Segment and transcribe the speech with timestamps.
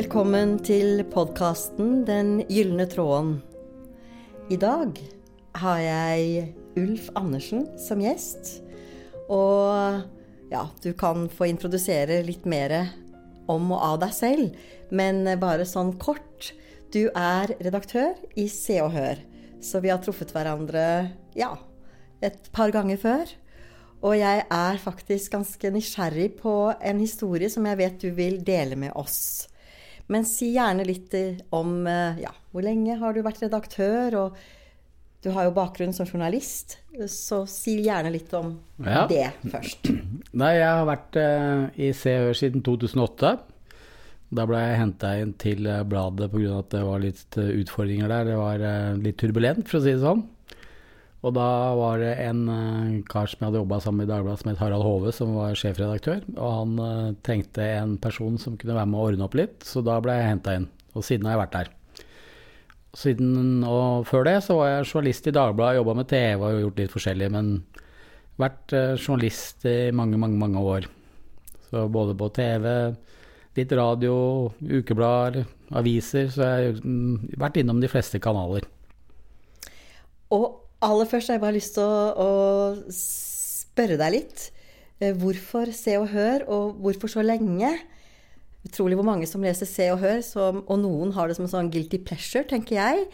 [0.00, 3.34] Velkommen til podkasten Den gylne tråden.
[4.48, 4.96] I dag
[5.60, 6.46] har jeg
[6.80, 8.62] Ulf Andersen som gjest.
[9.28, 10.00] Og
[10.48, 12.72] ja, du kan få introdusere litt mer
[13.44, 14.56] om og av deg selv.
[14.88, 16.54] Men bare sånn kort.
[16.94, 19.20] Du er redaktør i Se og Hør.
[19.60, 21.52] Så vi har truffet hverandre ja,
[22.24, 23.36] et par ganger før.
[24.00, 28.80] Og jeg er faktisk ganske nysgjerrig på en historie som jeg vet du vil dele
[28.80, 29.49] med oss.
[30.10, 31.14] Men si gjerne litt
[31.54, 31.84] om
[32.18, 34.40] ja, hvor lenge har du vært redaktør, og
[35.22, 36.78] du har jo bakgrunn som journalist,
[37.12, 39.04] så si gjerne litt om ja.
[39.10, 39.90] det først.
[40.40, 43.32] Nei, jeg har vært uh, i Se og Hør siden 2008.
[44.34, 46.58] Da ble jeg henta inn til bladet pga.
[46.58, 48.28] at det var litt utfordringer der.
[48.30, 48.66] Det var
[49.02, 50.26] litt turbulent, for å si det sånn.
[51.20, 54.40] Og da var det en uh, kar som jeg hadde jobba sammen med i Dagbladet,
[54.40, 56.22] som het Harald Hove, som var sjefredaktør.
[56.38, 59.84] Og han uh, trengte en person som kunne være med å ordne opp litt, så
[59.84, 60.70] da ble jeg henta inn.
[60.96, 61.74] Og siden har jeg vært der.
[62.96, 66.80] Siden, og før det så var jeg journalist i Dagbladet, jobba med TV og gjort
[66.80, 67.30] litt forskjellig.
[67.36, 67.52] Men
[68.40, 70.88] vært uh, journalist i mange, mange, mange år.
[71.68, 72.66] Så både på TV,
[73.60, 74.16] litt radio,
[74.64, 75.44] ukeblader,
[75.76, 76.32] aviser.
[76.32, 78.64] Så jeg har mm, vært innom de fleste kanaler.
[80.32, 84.46] Og Aller først har jeg bare lyst til å, å spørre deg litt.
[85.20, 87.72] Hvorfor Se og Hør, og hvorfor så lenge?
[88.68, 91.52] Utrolig hvor mange som leser Se og Hør, som, og noen har det som en
[91.52, 93.06] sånn guilty pleasure, tenker jeg.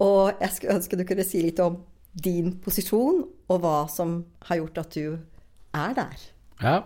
[0.00, 1.80] Og jeg skulle ønske du kunne si litt om
[2.24, 5.18] din posisjon, og hva som har gjort at du
[5.76, 6.28] er der.
[6.60, 6.76] Ja,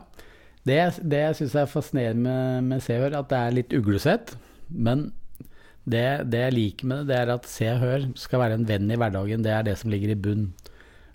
[0.67, 4.35] det, det syns er fascinerende med, med Se og Hør, at det er litt uglesett.
[4.71, 5.09] Men
[5.84, 8.69] det, det, jeg liker med det, det er at Se og Hør skal være en
[8.69, 9.43] venn i hverdagen.
[9.45, 10.47] Det er det som ligger i bunn.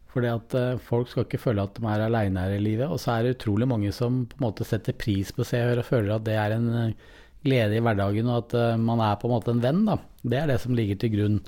[0.10, 2.90] Fordi at uh, folk skal ikke føle at de er aleine her i livet.
[2.90, 5.72] Og så er det utrolig mange som på en måte setter pris på Se og
[5.72, 9.02] Hør og føler at det er en uh, glede i hverdagen, og at uh, man
[9.06, 9.84] er på en måte en venn.
[9.90, 9.98] da.
[10.22, 11.42] Det er det som ligger til grunn.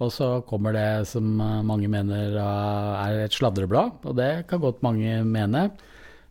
[0.00, 1.26] Og så kommer det som
[1.68, 5.66] mange mener er et sladreblad, og det kan godt mange mene.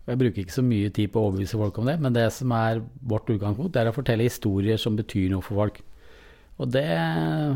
[0.09, 2.49] Jeg bruker ikke så mye tid på å overbevise folk om det, men det som
[2.57, 5.77] er vårt utgangspunkt, det er å fortelle historier som betyr noe for folk.
[6.59, 6.87] Og det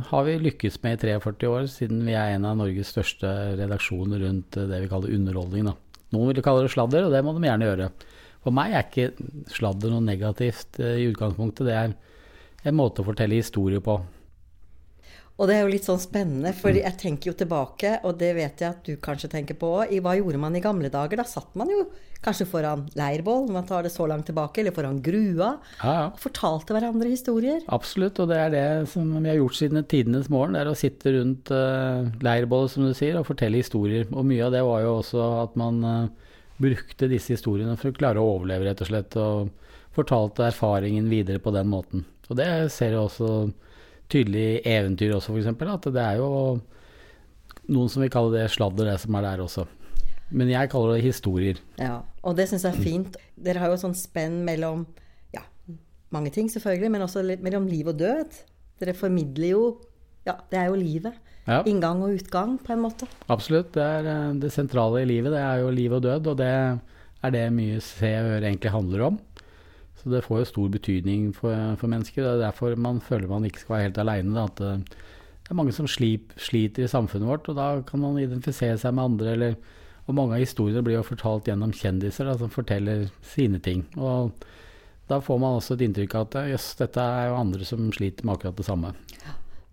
[0.08, 3.28] har vi lykkes med i 43 år, siden vi er en av Norges største
[3.60, 5.68] redaksjoner rundt det vi kaller underholdning.
[5.68, 5.76] Da.
[6.16, 7.90] Noen vil kalle det sladder, og det må de gjerne gjøre.
[8.44, 11.68] For meg er ikke sladder noe negativt eh, i utgangspunktet.
[11.68, 11.94] Det er
[12.70, 13.98] en måte å fortelle historie på.
[15.42, 18.62] Og det er jo litt sånn spennende, for jeg tenker jo tilbake, og det vet
[18.62, 21.18] jeg at du kanskje tenker på òg, hva gjorde man i gamle dager?
[21.18, 21.88] Da satt man jo
[22.24, 25.50] kanskje foran leirbål, når man tar det så langt tilbake, eller foran grua,
[25.82, 26.06] ja, ja.
[26.12, 27.66] og fortalte hverandre historier.
[27.74, 30.78] Absolutt, og det er det som vi har gjort siden tidenes morgen, det er å
[30.78, 34.06] sitte rundt uh, leirbålet, som du sier, og fortelle historier.
[34.14, 37.98] Og mye av det var jo også at man uh, brukte disse historiene for å
[37.98, 39.52] klare å overleve, rett og slett, og
[39.98, 42.08] fortalte erfaringen videre på den måten.
[42.30, 43.34] Og det ser jo også
[44.12, 45.52] tydelig eventyr også, f.eks.
[45.54, 46.30] At det er jo
[47.72, 49.66] noen som vil kalle det sladder, det som er der også.
[50.34, 51.60] Men jeg kaller det historier.
[51.78, 53.18] Ja, og det syns jeg er fint.
[53.38, 54.86] Dere har jo sånn spenn mellom
[55.36, 55.44] ja,
[56.16, 58.40] mange ting, selvfølgelig, men også mellom liv og død.
[58.82, 59.66] Dere formidler jo
[60.24, 61.18] Ja, det er jo livet.
[61.44, 61.58] Ja.
[61.68, 63.10] Inngang og utgang, på en måte.
[63.28, 63.74] Absolutt.
[63.76, 65.34] Det er eh, det sentrale i livet.
[65.36, 68.72] Det er jo liv og død, og det er det mye Se og Hør egentlig
[68.72, 69.18] handler om.
[70.04, 72.26] Så det får jo stor betydning for, for, mennesker.
[72.26, 74.44] Det er derfor man føler man ikke skal være helt aleine.
[74.44, 74.98] At det,
[75.50, 79.14] er mange som slip, sliter i samfunnet vårt, og da kan man identifisere seg med
[79.14, 79.38] andre.
[79.38, 79.56] Eller,
[80.04, 83.86] og mange av historiene blir jo fortalt gjennom kjendiser da, som forteller sine ting.
[83.96, 84.34] Og
[85.08, 88.28] da får man også et inntrykk av at jøss, dette er jo andre som sliter
[88.28, 88.94] med akkurat det samme.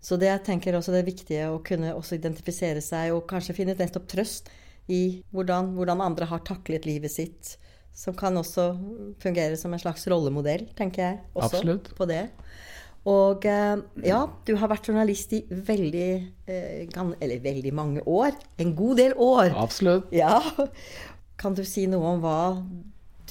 [0.01, 3.55] Så det jeg tenker også det er viktige å kunne også identifisere seg og kanskje
[3.59, 4.49] finne nettopp trøst
[4.91, 7.55] i hvordan, hvordan andre har taklet livet sitt
[7.93, 8.71] som kan også
[9.21, 11.91] fungere som en slags rollemodell, tenker jeg også Absolutt.
[11.97, 12.25] på det.
[13.09, 16.09] Og eh, ja, du har vært journalist i veldig
[16.45, 18.35] eh, Eller veldig mange år.
[18.61, 19.49] En god del år.
[19.57, 20.11] Absolutt.
[20.13, 20.37] Ja.
[21.41, 22.37] Kan du si noe om hva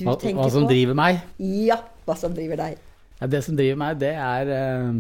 [0.00, 0.48] du hva, tenker på?
[0.48, 0.72] Hva som på?
[0.72, 1.20] driver meg?
[1.38, 2.82] Ja, hva som driver deg.
[3.20, 4.96] Ja, det som driver meg, det er uh,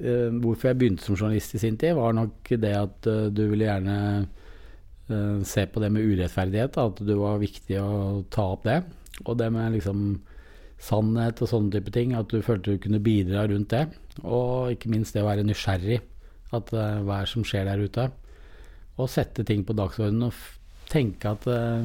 [0.00, 3.44] uh, Hvorfor jeg begynte som journalist i sin tid, var nok det at uh, du
[3.52, 3.98] ville gjerne
[5.48, 6.78] se på det med urettferdighet.
[6.80, 8.82] At det var viktig å ta opp det.
[9.24, 10.02] Og det med liksom
[10.78, 12.14] sannhet og sånne type ting.
[12.18, 13.86] At du følte du kunne bidra rundt det.
[14.22, 16.00] Og ikke minst det å være nysgjerrig.
[16.54, 18.08] At uh, hva er som skjer der ute?
[18.98, 20.44] Og sette ting på dagsordenen og
[20.88, 21.84] tenke at, uh,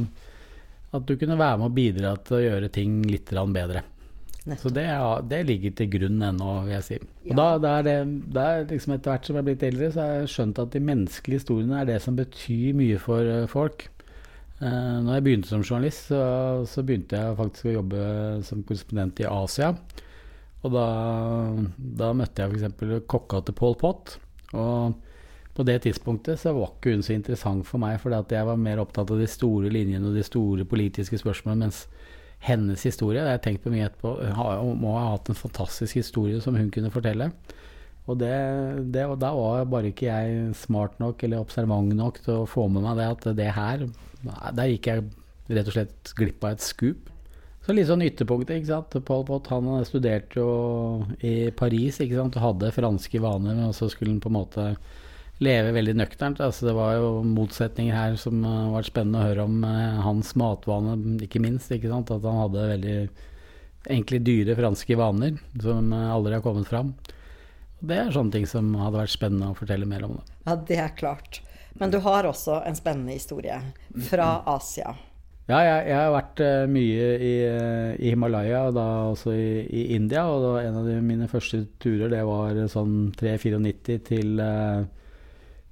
[0.96, 3.84] at du kunne være med og bidra til å gjøre ting litt bedre.
[4.44, 4.62] Nettopp.
[4.62, 4.86] Så det,
[5.32, 6.98] det, ligger til grunn ennå, vil jeg si.
[7.00, 7.36] Og ja.
[7.40, 7.98] da, da, er det,
[8.36, 10.74] da er liksom Etter hvert som jeg er blitt eldre, så har jeg skjønt at
[10.74, 13.88] de menneskelige historiene er det som betyr mye for uh, folk.
[14.60, 16.26] Uh, når jeg begynte som journalist, så,
[16.68, 18.04] så, begynte jeg faktisk å jobbe
[18.50, 19.72] som korrespondent i Asia.
[20.64, 20.86] Og da,
[22.04, 23.08] da møtte jeg f.eks.
[23.12, 24.18] kokka til Pol Pot.
[24.60, 25.00] Og
[25.56, 28.60] på det tidspunktet så var ikke hun så interessant for meg, fordi at jeg var
[28.60, 31.70] mer opptatt av de store linjene og de store politiske spørsmålene.
[31.70, 31.86] mens
[32.44, 36.00] hennes historie, det har jeg tenkt på mye etterpå, hun må ha hatt en fantastisk
[36.02, 37.30] historie som hun kunne fortelle.
[38.04, 38.34] Og det,
[38.92, 42.84] det, da var bare ikke jeg smart nok eller observant nok til å få med
[42.84, 43.86] meg det at det her
[44.58, 45.06] Der gikk jeg
[45.54, 47.10] rett og slett glipp av et skup.
[47.64, 48.96] Så litt sånn ytterpunktet, ikke sant.
[49.08, 50.50] Paul Pott han studerte jo
[51.24, 54.66] i Paris ikke sant, og hadde franske vaner, men så skulle han på en måte
[55.44, 56.42] leve veldig nøkternt.
[56.44, 60.34] Altså, det var jo motsetninger her som uh, var spennende å høre om uh, hans
[60.40, 61.72] matvane, ikke minst.
[61.74, 62.12] Ikke sant?
[62.14, 62.98] At han hadde veldig
[63.84, 66.94] egentlig dyre franske vaner som uh, aldri har kommet fram.
[67.84, 70.20] Det er sånne ting som hadde vært spennende å fortelle mer om.
[70.20, 70.38] Det.
[70.46, 71.42] Ja, det er klart.
[71.80, 73.58] Men du har også en spennende historie
[74.10, 74.94] fra Asia.
[75.50, 76.42] Ja, jeg, jeg har vært
[76.72, 77.32] mye i,
[77.98, 80.24] i, Himalaya, og da også i, i India.
[80.32, 84.86] Og da, en av de, mine første turer det var sånn 3-94 til, uh,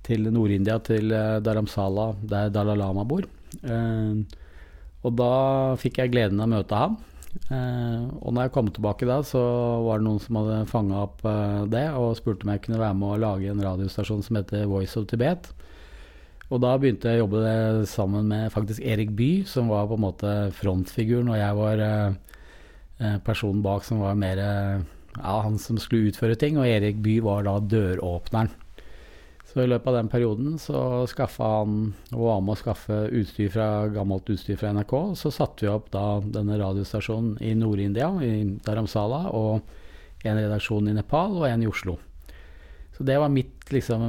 [0.06, 3.28] til Nord-India, til Dharamsala, der Dalai Lama bor.
[5.02, 5.32] og da
[5.82, 6.98] fikk jeg gleden av å møte ham.
[8.22, 9.42] og når jeg kom tilbake da, så
[9.86, 11.22] var det noen som hadde fanga opp
[11.72, 14.98] det, og spurte om jeg kunne være med å lage en radiostasjon som heter Voice
[14.98, 15.52] of Tibet.
[16.52, 17.42] Og da begynte jeg å jobbe
[17.88, 22.18] sammen med faktisk Erik Bye, som var på en måte frontfiguren, og jeg var eh,
[23.00, 24.82] eh, personen bak som var mer eh,
[25.16, 28.52] ja, han som skulle utføre ting, og Erik Bye var da døråpneren.
[29.52, 31.80] Så i løpet av den perioden så skaffa han
[32.14, 34.94] og var med å skaffe utstyr fra, gammelt utstyr fra NRK.
[35.20, 39.60] Så satte vi opp da denne radiostasjonen i Nord-India, i Dharamsala, og
[40.24, 41.98] en redaksjon i Nepal og en i Oslo.
[42.96, 44.08] Så det var mitt liksom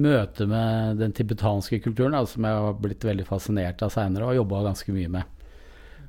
[0.00, 4.38] møte med den tibetanske kulturen, da, som jeg har blitt veldig fascinert av seinere og
[4.40, 5.48] jobba ganske mye med.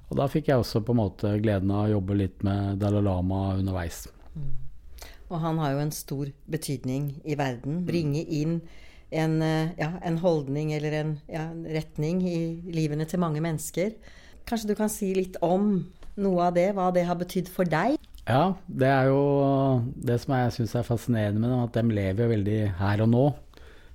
[0.08, 3.04] Og da fikk jeg også på en måte gleden av å jobbe litt med Dalai
[3.04, 4.06] Lama underveis.
[4.32, 4.63] Mm.
[5.34, 7.82] Og han har jo en stor betydning i verden.
[7.88, 8.60] Bringe inn
[9.14, 12.38] en, eh, ja, en holdning eller en, ja, en retning i
[12.74, 13.94] livene til mange mennesker.
[14.46, 15.88] Kanskje du kan si litt om
[16.20, 17.98] noe av det, hva det har betydd for deg?
[18.24, 22.32] Ja, det er jo det som jeg syns er fascinerende med dem, at de lever
[22.32, 23.24] veldig her og nå.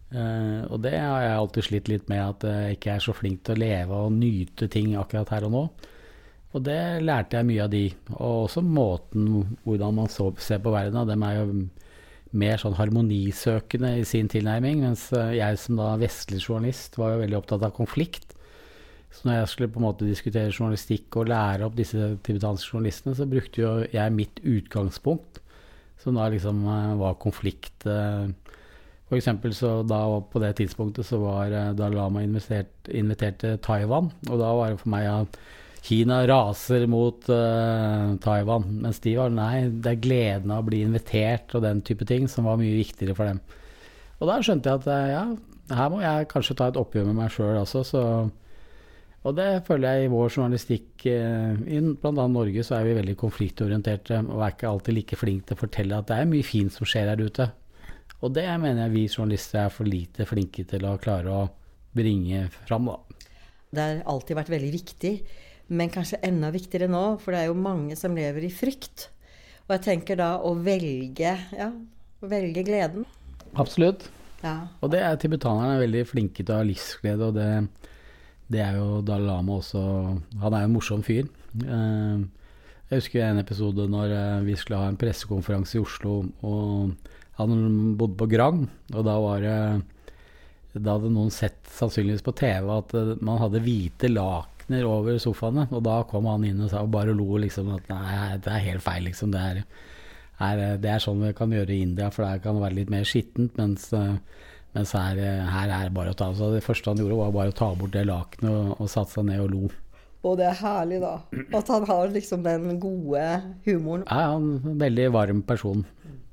[0.08, 3.42] Uh, og det har jeg alltid slitt litt med, at jeg ikke er så flink
[3.44, 5.64] til å leve og nyte ting akkurat her og nå.
[6.56, 7.84] Og det lærte jeg mye av de.
[8.16, 11.04] Og også måten hvordan man så, ser på verden.
[11.08, 11.50] Dem er jo
[12.36, 17.22] mer sånn harmonisøkende i sin tilnærming, mens eh, jeg som da vestlig journalist var jo
[17.22, 18.34] veldig opptatt av konflikt.
[19.08, 23.16] Så når jeg skulle på en måte diskutere journalistikk og lære opp disse tibetanske journalistene,
[23.16, 25.40] så brukte jo jeg mitt utgangspunkt,
[26.02, 27.88] som da liksom eh, var konflikt.
[27.88, 28.28] Uh,
[29.08, 34.10] for eksempel så da På det tidspunktet så var da Lama invitert, invitert Taiwan.
[34.28, 35.38] Og da var det for meg at
[35.88, 38.66] Kina raser mot uh, Taiwan.
[38.84, 42.26] Mens de var nei, det er gleden av å bli invitert og den type ting
[42.28, 43.40] som var mye viktigere for dem.
[44.18, 45.22] Og da skjønte jeg at eh, ja,
[45.78, 47.84] her må jeg kanskje ta et oppgjør med meg sjøl også.
[47.86, 48.02] Så,
[49.22, 52.26] og det føler jeg i vår journalistikk, uh, i bl.a.
[52.34, 56.02] Norge, så er vi veldig konfliktorienterte og er ikke alltid like flinke til å fortelle
[56.02, 57.48] at det er mye fint som skjer her ute.
[58.18, 61.44] Og det mener jeg vi journalister er for lite flinke til å klare å
[61.96, 62.98] bringe fram, da.
[63.68, 65.12] Det har alltid vært veldig viktig,
[65.68, 69.08] men kanskje enda viktigere nå, for det er jo mange som lever i frykt.
[69.68, 71.68] Og jeg tenker da å velge, ja,
[72.22, 73.04] å velge gleden.
[73.60, 74.08] Absolutt.
[74.40, 74.70] Ja.
[74.80, 77.92] Og det er tibetanerne er veldig flinke til å ha livsglede, og det,
[78.48, 79.82] det er jo Dalai Lama også
[80.40, 81.28] Han er jo en morsom fyr.
[81.58, 82.24] Eh,
[82.88, 86.94] jeg husker en episode når eh, vi skulle ha en pressekonferanse i Oslo, og
[87.38, 89.58] han bodde på Grang, og da var det
[90.78, 94.08] Da hadde noen sett sannsynligvis på TV at eh, man hadde hvite
[94.68, 95.68] lakener over sofaene.
[95.72, 98.66] Og da kom han inn og sa og bare lo liksom at nei, det er
[98.70, 99.32] helt feil, liksom.
[99.32, 99.64] Det er,
[100.40, 102.90] er, det er sånn vi kan gjøre i India, for der kan det være litt
[102.90, 103.56] mer skittent.
[103.56, 103.90] Mens,
[104.74, 107.52] mens her, her, er det bare å ta Så det første han gjorde, var bare
[107.52, 109.68] å ta bort det lakenet og, og satte seg ned og lo.
[110.26, 111.14] Og det er herlig, da.
[111.54, 113.22] At han har liksom den gode
[113.64, 114.02] humoren.
[114.08, 115.86] Ja, han er en veldig varm person.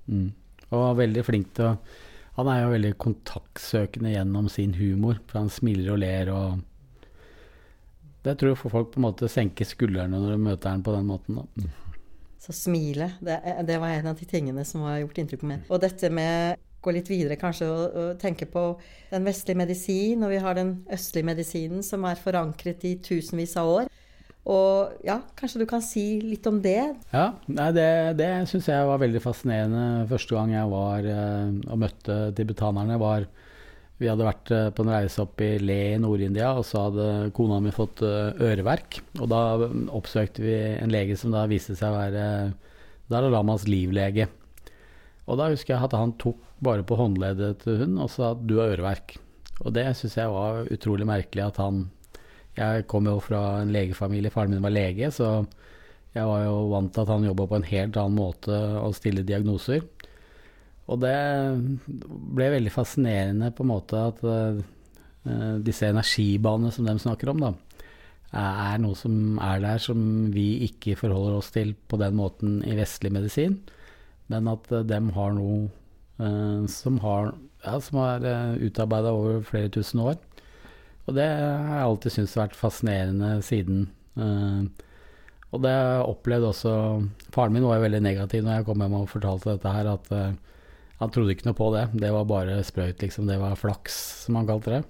[0.10, 0.34] Mm.
[0.74, 1.78] Og veldig flink til å
[2.36, 6.58] Han er jo veldig kontaktsøkende gjennom sin humor, for han smiler og ler og
[8.26, 10.94] Det tror jeg får folk på en måte senke skuldrene når de møter den på
[10.96, 11.42] den måten.
[11.42, 11.68] Da.
[12.46, 15.68] Så smile, det, det, var en av de tingene som har gjort inntrykk på meg.
[15.70, 18.66] Og dette med gå litt videre kanskje og, og, tenke på
[19.10, 23.72] den vestlige medisin, og vi har den østlige medisinen som er forankret i tusenvis av
[23.80, 23.94] år.
[24.46, 26.94] Og ja, kanskje du kan si litt om det?
[27.10, 27.88] Ja, nei, det,
[28.20, 33.00] det syns jeg var veldig fascinerende første gang jeg var eh, og møtte tibetanerne.
[33.02, 33.26] var
[34.02, 37.32] Vi hadde vært eh, på en reise opp i Le i Nord-India, og så hadde
[37.36, 39.00] kona mi fått eh, øreverk.
[39.22, 39.42] Og da
[39.96, 42.26] oppsøkte vi en lege som da viste seg å være
[43.12, 44.28] Dalai Lamas livlege.
[45.26, 48.44] Og da husker jeg at han tok bare på håndleddet til hun og sa at
[48.48, 49.16] du har øreverk.
[49.64, 51.86] Og det syns jeg var utrolig merkelig at han
[52.56, 55.44] Jeg kom jo fra en legefamilie, faren min var lege, så
[56.16, 59.26] jeg var jo vant til at han jobba på en helt annen måte og stille
[59.28, 59.82] diagnoser.
[60.86, 61.16] Og det
[62.06, 64.60] ble veldig fascinerende på en måte at uh,
[65.66, 67.54] disse energibanene som de snakker om, da,
[68.36, 69.98] er noe som er der som
[70.34, 73.58] vi ikke forholder oss til på den måten i vestlig medisin,
[74.30, 75.66] men at uh, de har noe
[76.22, 77.34] uh, som har
[77.66, 80.20] ja, som er utarbeida over flere tusen år.
[81.10, 83.88] Og det har jeg alltid syntes har vært fascinerende siden.
[85.50, 86.74] Og det har jeg opplevd også
[87.34, 90.14] Faren min var veldig negativ når jeg kom hjem og fortalte dette her, at
[91.02, 91.88] han trodde ikke noe på det.
[92.00, 93.28] Det var bare sprøyt, liksom.
[93.28, 94.84] Det var flaks, som han kalte det.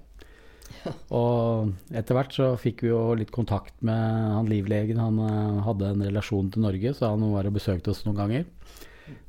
[1.18, 3.96] Og etter hvert så fikk vi jo litt kontakt med
[4.36, 5.02] han livlegen.
[5.02, 8.46] Han uh, hadde en relasjon til Norge, så han var og besøkte oss noen ganger.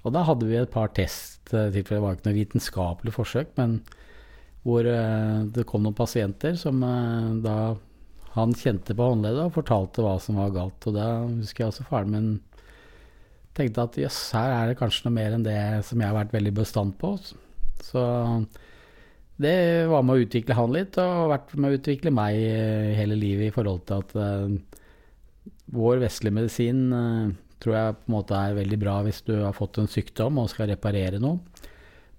[0.06, 1.88] Og da hadde vi et par testtilfeller.
[1.88, 3.80] Det var ikke noe vitenskapelig forsøk, men
[4.68, 6.82] hvor uh, det kom noen pasienter som
[7.42, 7.58] da
[8.38, 10.86] han kjente på håndleddet og fortalte hva som var galt.
[10.86, 12.30] Og da husker jeg også faren min
[13.58, 16.36] tenkte at jøss, her er det kanskje noe mer enn det som jeg har vært
[16.36, 17.16] veldig bestand på.
[17.84, 18.04] Så
[19.38, 19.58] det
[19.92, 22.40] var med å utvikle han litt, og vært med å utvikle meg
[22.98, 24.80] hele livet i forhold til at uh,
[25.78, 29.56] vår vestlige medisin uh, tror jeg på en måte er veldig bra hvis du har
[29.58, 31.42] fått en sykdom og skal reparere noe.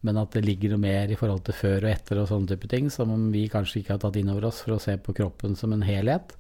[0.07, 2.71] Men at det ligger noe mer i forhold til før og etter og sånne type
[2.71, 5.59] ting, som vi kanskje ikke har tatt inn over oss for å se på kroppen
[5.59, 6.37] som en helhet.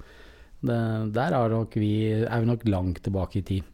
[0.62, 0.78] Det,
[1.14, 3.66] der er, nok vi, er vi nok langt tilbake i tid.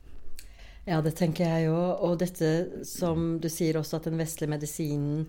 [0.84, 1.78] Ja, det tenker jeg jo.
[2.04, 5.24] Og dette som du sier også, at den vestlige medisinen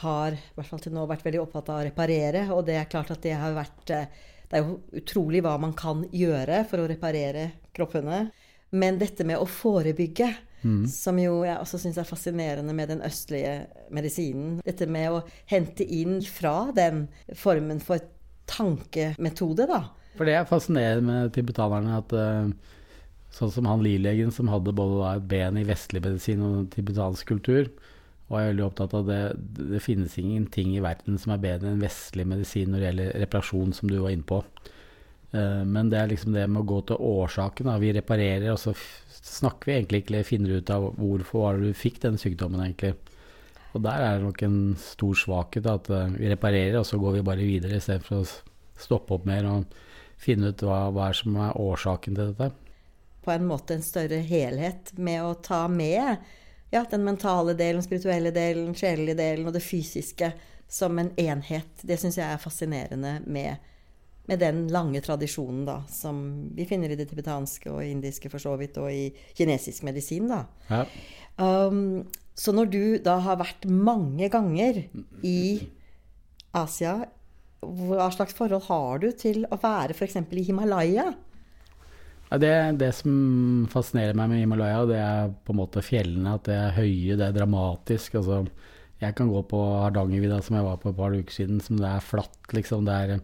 [0.00, 2.46] har i hvert fall til nå vært veldig opptatt av å reparere.
[2.54, 4.10] Og det er klart at det har vært eh,
[4.48, 8.28] Det er jo utrolig hva man kan gjøre for å reparere kroppene.
[8.70, 10.28] Men dette med å forebygge,
[10.62, 10.86] mm.
[10.92, 15.84] som jo jeg også syns er fascinerende med den østlige medisinen Dette med å hente
[15.84, 18.00] inn fra den formen for
[18.48, 19.82] tankemetode, da.
[20.16, 22.72] For det er fascinerende med tibetanerne at uh,
[23.34, 27.68] sånn som han livlegen som hadde både et ben i vestlig medisin og tibetansk kultur,
[28.28, 29.20] var jeg veldig opptatt av det.
[29.56, 33.72] Det finnes ingenting i verden som er bedre enn vestlig medisin når det gjelder reparasjon,
[33.76, 34.42] som du var inne på.
[35.32, 37.70] Eh, men det er liksom det med å gå til årsaken.
[37.80, 38.74] Vi reparerer, og så
[39.18, 42.94] snakker vi egentlig ikke, finner ut av hvorfor var det du fikk den sykdommen, egentlig.
[43.76, 47.18] Og der er det nok en stor svakhet, at eh, vi reparerer, og så går
[47.18, 48.30] vi bare videre istedenfor å
[48.78, 49.78] stoppe opp mer og
[50.20, 52.67] finne ut hva, hva er som er årsaken til dette.
[53.28, 56.16] På en måte en større helhet med å ta med
[56.72, 60.32] ja, den mentale delen, spirituelle delen, sjelelige delen og det fysiske
[60.68, 61.84] som en enhet.
[61.84, 63.68] Det syns jeg er fascinerende med
[64.28, 66.18] med den lange tradisjonen da, som
[66.52, 69.08] vi finner i det tibetanske og indiske for så vidt, og i
[69.38, 70.28] kinesisk medisin.
[70.28, 70.42] da.
[70.68, 70.82] Ja.
[71.40, 72.04] Um,
[72.36, 74.82] så når du da har vært mange ganger
[75.24, 75.40] i
[76.52, 76.98] Asia,
[77.64, 80.20] hva slags forhold har du til å være f.eks.
[80.20, 81.08] i Himalaya?
[82.28, 86.34] Det, det, som fascinerer meg med Himalaya, det er på en måte fjellene.
[86.36, 88.18] At det er høye, det er dramatisk.
[88.20, 88.42] Altså,
[89.00, 91.88] jeg kan gå på Hardangervidda, som jeg var på et par uker siden, som det
[91.88, 92.84] er flatt, liksom.
[92.88, 93.18] Det er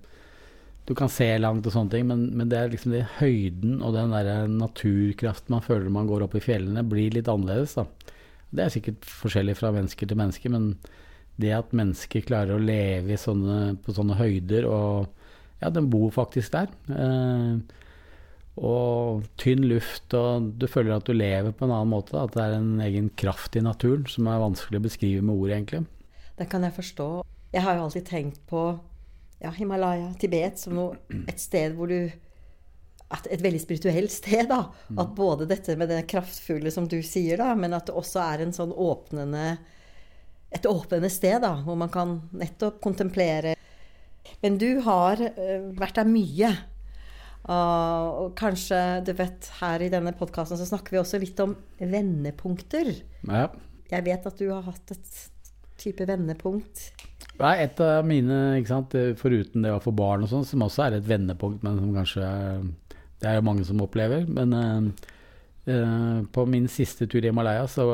[0.84, 3.94] du kan se langt og sånne ting, men, men det er liksom det høyden og
[3.96, 7.78] den der naturkraften man føler når man går opp i fjellene, blir litt annerledes.
[7.78, 7.86] da.
[8.54, 10.74] Det er sikkert forskjellig fra mennesker til mennesker, men
[11.40, 15.08] det at mennesker klarer å leve sånne, på sånne høyder, og
[15.62, 16.68] ja, den bor faktisk der.
[16.92, 17.80] Eh,
[18.54, 22.14] og tynn luft, og du føler at du lever på en annen måte.
[22.20, 25.54] At det er en egen kraft i naturen som er vanskelig å beskrive med ord,
[25.56, 25.84] egentlig.
[26.38, 27.08] Det kan jeg forstå.
[27.54, 28.66] Jeg har jo alltid tenkt på
[29.42, 32.12] ja, Himalaya, Tibet, som noe, et sted hvor du
[33.14, 34.72] Et veldig spirituelt sted, da.
[34.88, 34.96] Mm.
[34.98, 38.42] At både dette med det kraftfulle som du sier, da, men at det også er
[38.42, 39.58] en sånn åpnende
[40.50, 43.54] Et åpnende sted, da, hvor man kan nettopp kontemplere.
[44.42, 46.50] Men du har uh, vært der mye.
[47.44, 51.52] Uh, og kanskje, du vet, her i denne podkasten så snakker vi også litt om
[51.76, 52.88] vendepunkter.
[53.28, 53.50] Ja.
[53.90, 55.18] Jeg vet at du har hatt et
[55.80, 56.86] type vendepunkt
[57.40, 60.84] Nei, et av mine, ikke sant, foruten det å få barn og sånn, som også
[60.84, 62.28] er et vendepunkt, men som kanskje
[63.18, 64.22] Det er jo mange som opplever.
[64.30, 67.88] Men uh, på min siste tur i Himalaya så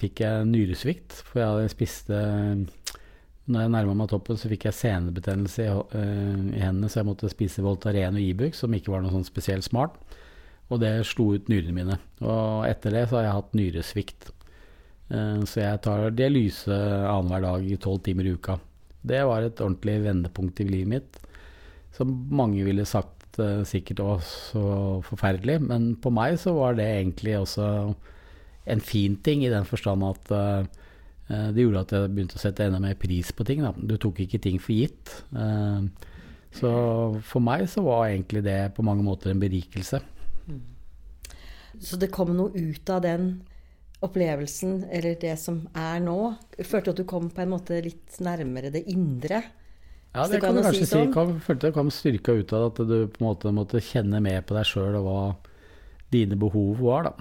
[0.00, 2.10] fikk jeg nyresvikt, for jeg hadde spist
[3.46, 7.08] når jeg nærma meg toppen, så fikk jeg senebetennelse i, uh, i, hendene, så jeg
[7.08, 9.98] måtte spise Voltaren og Ibux, som ikke var noe sånn spesielt smart.
[10.66, 11.98] Og det slo ut nyrene mine.
[12.26, 14.30] Og etter det så har jeg hatt nyresvikt.
[15.12, 18.58] Uh, så jeg tar dialyse annenhver dag i tolv timer i uka.
[19.06, 21.20] Det var et ordentlig vendepunkt i livet mitt,
[21.94, 24.64] som mange ville sagt uh, sikkert var så
[25.06, 25.60] forferdelig.
[25.68, 27.68] Men på meg så var det egentlig også
[28.66, 30.34] en fin ting, i den forstand at
[31.28, 33.64] det gjorde at jeg begynte å sette enda mer pris på ting.
[33.64, 33.72] Da.
[33.74, 35.10] Du tok ikke ting for gitt.
[35.34, 36.12] Eh,
[36.56, 36.70] så
[37.26, 40.00] for meg så var egentlig det på mange måter en berikelse.
[41.82, 43.28] Så det kom noe ut av den
[44.04, 46.16] opplevelsen, eller det som er nå?
[46.60, 49.42] Følte du at du kom på en måte litt nærmere det indre?
[50.16, 50.92] Ja, det det kan du kanskje si si.
[50.94, 51.12] sånn.
[51.12, 54.44] Kom, følte det kom styrka ut av at du på en måte måtte kjenne mer
[54.46, 55.20] på deg sjøl og hva
[56.14, 57.12] dine behov var, da.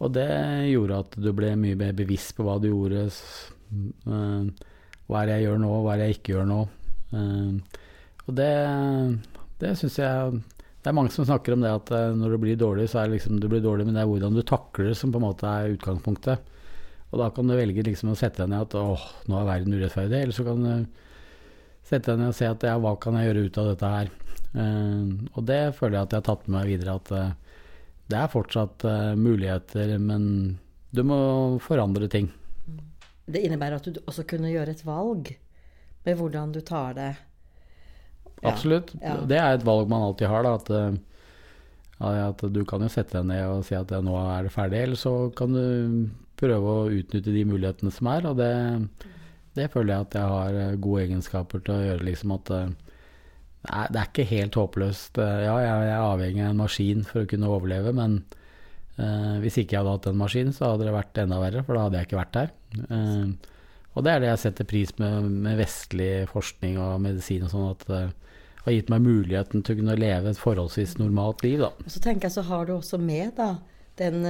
[0.00, 0.28] Og det
[0.70, 3.08] gjorde at du ble mye mer bevisst på hva du gjorde.
[3.10, 4.68] eh,
[5.10, 6.60] hva er det jeg gjør nå, hva er det jeg ikke gjør nå.
[7.18, 7.82] Eh,
[8.26, 8.54] og det,
[9.58, 10.40] det syns jeg
[10.80, 13.08] Det er mange som snakker om det at eh, når du blir dårlig, så er
[13.08, 15.26] det liksom du blir dårlig, men det er hvordan du takler det som på en
[15.26, 16.46] måte er utgangspunktet.
[17.10, 19.74] Og da kan du velge liksom å sette deg ned at åh, nå er verden
[19.76, 20.72] urettferdig, eller så kan du
[21.90, 24.12] sette deg ned og se at ja, hva kan jeg gjøre ut av dette her.
[24.50, 27.49] Uh, og det føler jeg at jeg har tatt med meg videre, at eh,
[28.10, 30.58] det er fortsatt uh, muligheter, men
[30.90, 31.20] du må
[31.62, 32.30] forandre ting.
[33.30, 35.30] Det innebærer at du også kunne gjøre et valg
[36.06, 37.12] med hvordan du tar det.
[38.40, 38.94] Ja, Absolutt.
[39.02, 39.18] ja.
[39.28, 40.56] Det er et valg man alltid har, da.
[40.56, 40.70] At,
[42.00, 44.54] eh, at du kan jo sette deg ned og si at ja, nå er det
[44.54, 45.64] ferdig, eller så kan du
[46.40, 48.30] prøve å utnytte de mulighetene som er.
[48.30, 48.52] Og det,
[49.58, 52.54] det føler jeg at jeg har eh, gode egenskaper til å gjøre, liksom at
[53.68, 55.18] Nei, det er ikke helt håpløst.
[55.20, 58.22] Eh, Ja, jeg er avhengig av en maskin for å kunne overleve, men
[58.96, 61.76] uh, hvis ikke jeg hadde hatt den maskinen, så hadde det vært enda verre, for
[61.76, 62.54] da hadde jeg ikke vært der.
[62.88, 63.58] Uh,
[63.98, 67.70] og det er det jeg setter pris med, med vestlig forskning og medisin og sånn,
[67.74, 68.02] at det
[68.64, 71.72] har gitt meg muligheten til å kunne leve et forholdsvis normalt liv, da.
[71.84, 73.54] Og så tenker jeg så har du også med da,
[73.98, 74.22] den,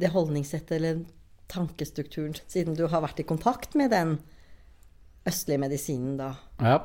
[0.00, 1.02] det holdningssettet eller
[1.52, 4.16] tankestrukturen, siden du har vært i kontakt med den
[5.26, 6.32] østlige medisinen da.
[6.62, 6.78] Ja.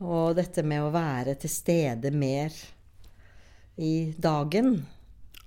[0.00, 2.54] Og dette med å være til stede mer
[3.80, 4.82] i dagen.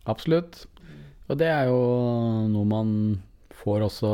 [0.10, 0.66] Absolutt.
[1.30, 1.80] Og det er jo
[2.52, 2.90] noe man
[3.64, 4.10] får også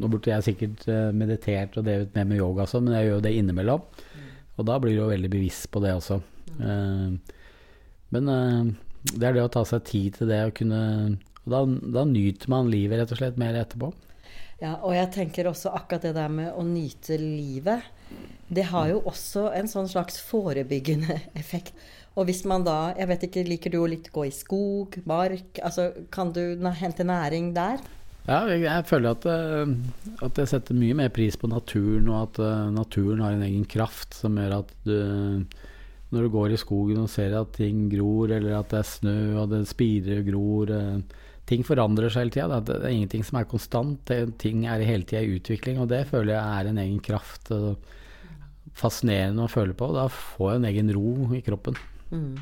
[0.00, 3.10] Nå burde jeg sikkert eh, meditert og drevet mer med yoga, og sånn, men jeg
[3.10, 3.84] gjør jo det innimellom.
[4.54, 6.20] Og da blir du jo veldig bevisst på det også.
[6.56, 7.36] Eh,
[8.14, 8.72] Men eh,
[9.12, 10.82] det er det å ta seg tid til det å kunne
[11.44, 11.60] og da,
[12.00, 13.90] da nyter man livet rett og slett mer etterpå.
[14.62, 17.84] Ja, og jeg tenker også akkurat det der med å nyte livet.
[18.48, 21.74] Det har jo også en sånn slags forebyggende effekt.
[22.14, 25.58] Og hvis man da Jeg vet ikke, liker du å litt gå i skog, mark?
[25.64, 27.82] Altså, kan du hente næring der?
[28.24, 29.72] Ja, jeg, jeg føler at, eh,
[30.24, 33.66] at jeg setter mye mer pris på naturen, og at eh, naturen har en egen
[33.68, 35.44] kraft som gjør at du
[36.14, 39.18] Når du går i skogen og ser at ting gror, eller at det er snø
[39.42, 42.60] og det spirer og gror eh, Ting forandrer seg hele tida.
[42.64, 44.12] Det er ingenting som er konstant.
[44.40, 47.50] Ting er hele tida i utvikling, og det føler jeg er en egen kraft.
[47.52, 47.76] og
[48.74, 49.90] Fascinerende å føle på.
[49.94, 51.78] Da får jeg en egen ro i kroppen.
[52.10, 52.34] Mm.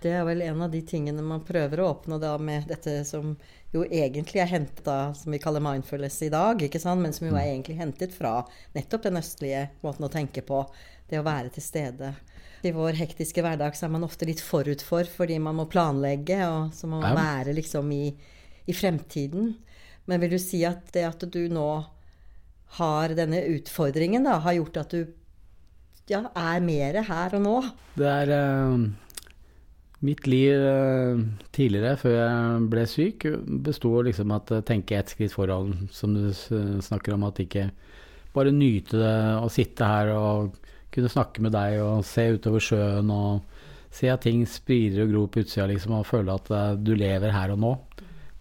[0.00, 3.34] Det er vel en av de tingene man prøver å oppnå da med dette som
[3.74, 7.02] jo egentlig er hentet som vi kaller mindfulness i dag, ikke sant?
[7.04, 8.38] men som jo er egentlig hentet fra
[8.72, 10.64] nettopp den østlige måten å tenke på.
[11.10, 12.14] Det å være til stede.
[12.64, 16.38] I vår hektiske hverdag så er man ofte litt forut for fordi man må planlegge,
[16.48, 18.10] og så må man være liksom i,
[18.68, 19.54] i fremtiden.
[20.08, 21.70] Men vil du si at det at du nå
[22.80, 25.19] har denne utfordringen, da, har gjort at du
[26.10, 27.54] ja, er mer her og nå?
[27.98, 28.88] Det er eh,
[30.00, 33.26] Mitt liv eh, tidligere, før jeg ble syk,
[33.66, 37.26] besto liksom at eh, tenke ett skritt foran, som du snakker om.
[37.28, 37.68] At ikke
[38.34, 40.56] bare nyte det å sitte her og
[40.90, 43.60] kunne snakke med deg og se utover sjøen og
[43.94, 47.34] se at ting spirer og gror på utsida, liksom, og føle at eh, du lever
[47.34, 47.72] her og nå.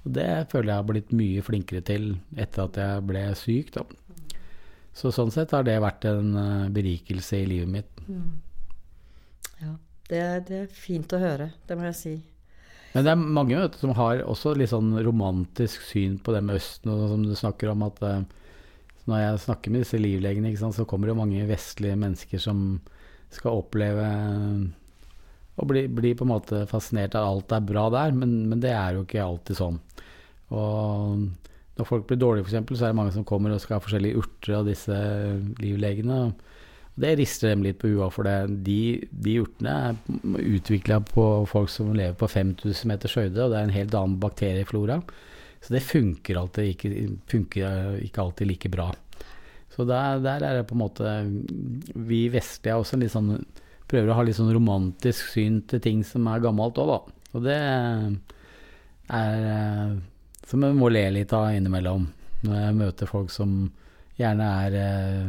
[0.06, 3.86] Og det føler jeg har blitt mye flinkere til etter at jeg ble syk, da.
[5.00, 8.02] Så sånn sett har det vært en eh, berikelse i livet mitt.
[9.62, 9.78] Ja,
[10.10, 12.16] det, det er fint å høre, det må jeg si.
[12.92, 16.58] Men det er mange vet, som har også litt sånn romantisk syn på det med
[16.58, 18.26] Østen, og som du snakker om at eh,
[19.10, 22.64] når jeg snakker med disse livlegene, sant, så kommer det jo mange vestlige mennesker som
[23.34, 24.06] skal oppleve
[25.60, 28.72] og bli, bli på en måte fascinert av alt er bra der, men, men det
[28.74, 29.80] er jo ikke alltid sånn.
[30.56, 31.26] Og
[31.80, 34.20] når folk blir dårlige, f.eks., så er det mange som kommer og skal ha forskjellige
[34.20, 35.00] urter av disse
[35.62, 36.20] livlegene.
[37.00, 38.36] Det rister dem litt på huet, for det.
[38.68, 43.62] De, de urtene er utvikla på folk som lever på 5000 meters høyde, og det
[43.62, 45.00] er en helt annen bakterieflora.
[45.64, 46.92] Så det funker, alltid ikke,
[47.32, 48.90] funker ikke alltid like bra.
[49.72, 51.12] Så der, der er det på en måte
[52.10, 53.38] Vi vestlige er også sånn
[53.90, 57.00] prøver å ha litt sånn romantisk syn til ting som er gammelt òg, da.
[57.38, 57.58] Og det
[59.18, 59.94] er eh,
[60.50, 62.08] som jeg må le litt av innimellom
[62.48, 63.56] når jeg møter folk som
[64.20, 65.26] gjerne er eh,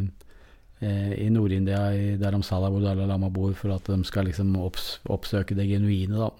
[0.86, 4.92] eh, i Nord-India, i Dharamsala hvor Dalai Lama bor, for at de skal liksom opps,
[5.10, 6.30] oppsøke det genuine, da.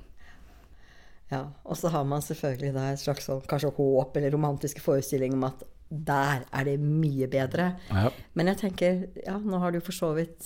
[1.30, 5.36] Ja, og så har man selvfølgelig da et slags sånn, kanskje håp eller romantiske forestilling
[5.36, 7.72] om at der er det mye bedre.
[7.90, 8.10] Ja.
[8.38, 10.38] Men jeg tenker, ja, nå har du for så vidt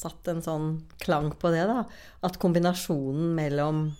[0.00, 0.68] satt en sånn
[1.02, 1.84] klang på det, da.
[2.26, 3.90] At kombinasjonen mellom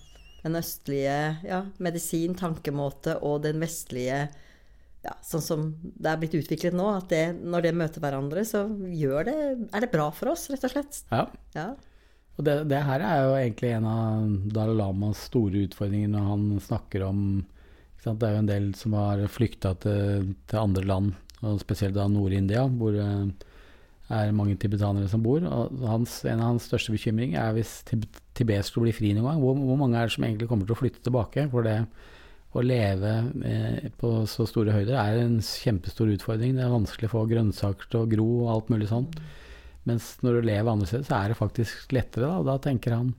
[0.40, 4.24] den østlige ja, medisin, tankemåte og den vestlige
[5.00, 8.66] ja, sånn som det er blitt utviklet nå, at det, når det møter hverandre, så
[8.92, 9.36] gjør det,
[9.72, 11.04] er det bra for oss, rett og slett.
[11.12, 11.28] ja.
[11.56, 11.70] Ja.
[12.38, 16.44] Og det, det her er jo egentlig en av Dalai Lamas store utfordringer når han
[16.64, 18.20] snakker om ikke sant?
[18.22, 21.10] Det er jo en del som har flykta til, til andre land,
[21.44, 23.08] og spesielt da Nord-India, hvor det
[24.10, 25.44] er mange tibetanere som bor.
[25.46, 29.42] Og hans, en av hans største bekymring er hvis Tibet skulle bli fri noen gang,
[29.42, 31.46] hvor, hvor mange er det som egentlig kommer til å flytte tilbake?
[31.52, 31.78] For det
[32.50, 33.12] å leve
[33.46, 36.56] eh, på så store høyder er en kjempestor utfordring.
[36.56, 39.06] Det er vanskelig å få grønnsaker til å gro og alt mulig sånn.
[39.88, 42.26] Mens når du lever andre steder, så er det faktisk lettere.
[42.26, 43.14] Da, da tenker han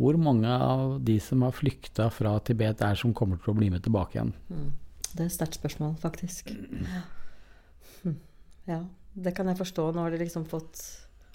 [0.00, 3.68] hvor mange av de som har flykta fra Tibet, er som kommer til å bli
[3.74, 4.30] med tilbake igjen?
[4.48, 4.70] Mm.
[5.10, 6.54] Det er et sterkt spørsmål, faktisk.
[6.54, 7.02] Ja.
[8.68, 9.88] Ja, det kan jeg forstå.
[9.94, 10.80] Nå har de liksom fått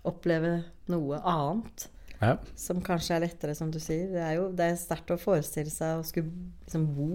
[0.05, 0.59] oppleve
[0.91, 1.87] noe annet.
[2.21, 2.37] Ja.
[2.55, 4.07] Som kanskje er lettere, som du sier.
[4.13, 6.31] Det er jo det er sterkt å forestille seg å skulle
[6.63, 7.09] liksom bo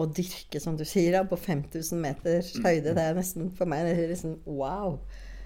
[0.00, 2.94] og dyrke, som du sier, da, på 5000 meters høyde.
[2.96, 4.94] Det er nesten for meg det er liksom, wow.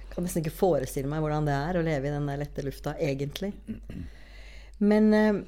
[0.05, 2.63] Jeg kan nesten ikke forestille meg hvordan det er å leve i den der lette
[2.63, 3.51] lufta, egentlig.
[4.85, 5.41] Men uh,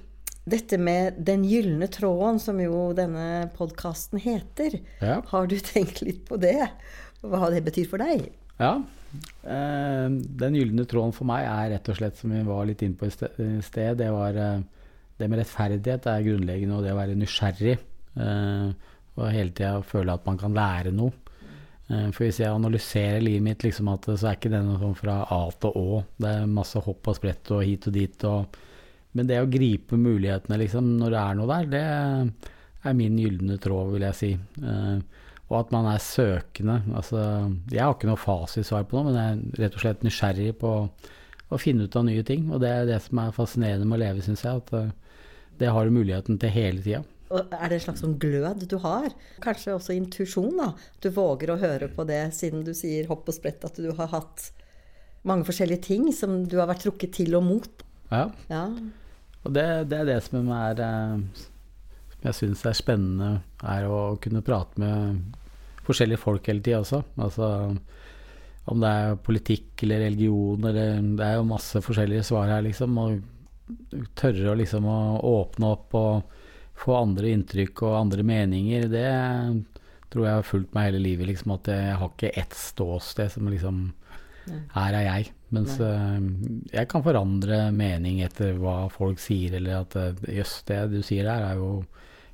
[0.49, 5.21] dette med den gylne tråden, som jo denne podkasten heter, Ja.
[5.31, 6.65] har du tenkt litt på det?
[7.33, 8.29] Hva det betyr for deg?
[8.61, 8.77] Ja.
[9.47, 10.07] Eh,
[10.43, 13.09] den gylne tråden for meg er rett og slett, som vi var litt inne på
[13.09, 13.15] i
[13.65, 14.65] sted, det var eh,
[15.17, 17.79] det med rettferdighet er grunnleggende, og det å være nysgjerrig.
[18.21, 21.15] eh, og hele tida føle at man kan lære noe.
[21.87, 25.15] For hvis jeg analyserer livet mitt, liksom at, så er ikke det noe sånn fra
[25.33, 26.01] A til Å.
[26.19, 28.27] Det er masse hopp og sprett og hit og dit.
[28.29, 28.59] Og,
[29.17, 33.57] men det å gripe mulighetene liksom, når det er noe der, det er min gylne
[33.63, 34.33] tråd, vil jeg si.
[35.47, 36.81] Og at man er søkende.
[36.99, 37.21] Altså,
[37.71, 40.73] jeg har ikke noe fasitsvar på noe, men jeg er rett og slett nysgjerrig på
[41.47, 42.49] å finne ut av nye ting.
[42.51, 44.65] Og det er det som er fascinerende med å leve, syns jeg.
[44.65, 44.91] At eh,
[45.61, 47.05] det har du muligheten til hele tida.
[47.27, 49.09] Og er det en slags sånn glød du har?
[49.43, 50.69] Kanskje også intuisjon, da?
[51.03, 54.13] Du våger å høre på det, siden du sier hopp og sprett, at du har
[54.13, 54.51] hatt
[55.27, 57.85] mange forskjellige ting som du har vært trukket til og mot.
[58.13, 58.29] Ja.
[58.51, 58.69] Ja.
[59.43, 61.43] Og det, det er det som er eh,
[62.27, 63.31] jeg syns er spennende,
[63.63, 65.23] er å kunne prate med
[65.87, 67.03] forskjellige folk hele tida også.
[67.23, 67.51] Altså
[68.67, 72.99] om det er politikk eller religion eller Det er jo masse forskjellige svar her, liksom.
[72.99, 74.99] Og tørre å liksom å
[75.31, 76.35] åpne opp og
[76.77, 79.11] få andre inntrykk og andre meninger, det
[80.13, 81.31] tror jeg har fulgt meg hele livet.
[81.31, 83.87] liksom At jeg har ikke ett ståsted som liksom
[84.47, 84.61] Nei.
[84.77, 85.31] Her er jeg.
[85.55, 86.59] Mens Nei.
[86.71, 91.27] jeg kan forandre mening etter hva folk sier, eller at eh, jøss, det du sier
[91.27, 91.71] der er jo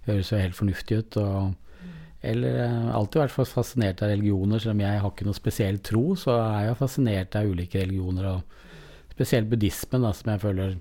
[0.06, 1.18] høres jo helt fornuftig ut.
[1.22, 1.90] Og,
[2.22, 6.04] eller har alltid vært fascinert av religioner, selv om jeg har ikke noe spesiell tro,
[6.18, 10.76] så er jeg fascinert av ulike religioner, og spesielt buddhismen, da, som jeg føler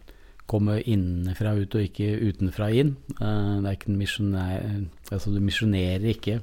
[0.52, 2.96] kommer innenfra ut og ikke utenfra inn.
[3.22, 4.66] Uh, det er ikke en misjonær,
[5.10, 6.42] altså du misjonerer ikke.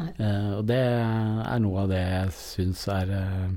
[0.00, 3.48] Eh, og det er noe av det jeg syns er uh,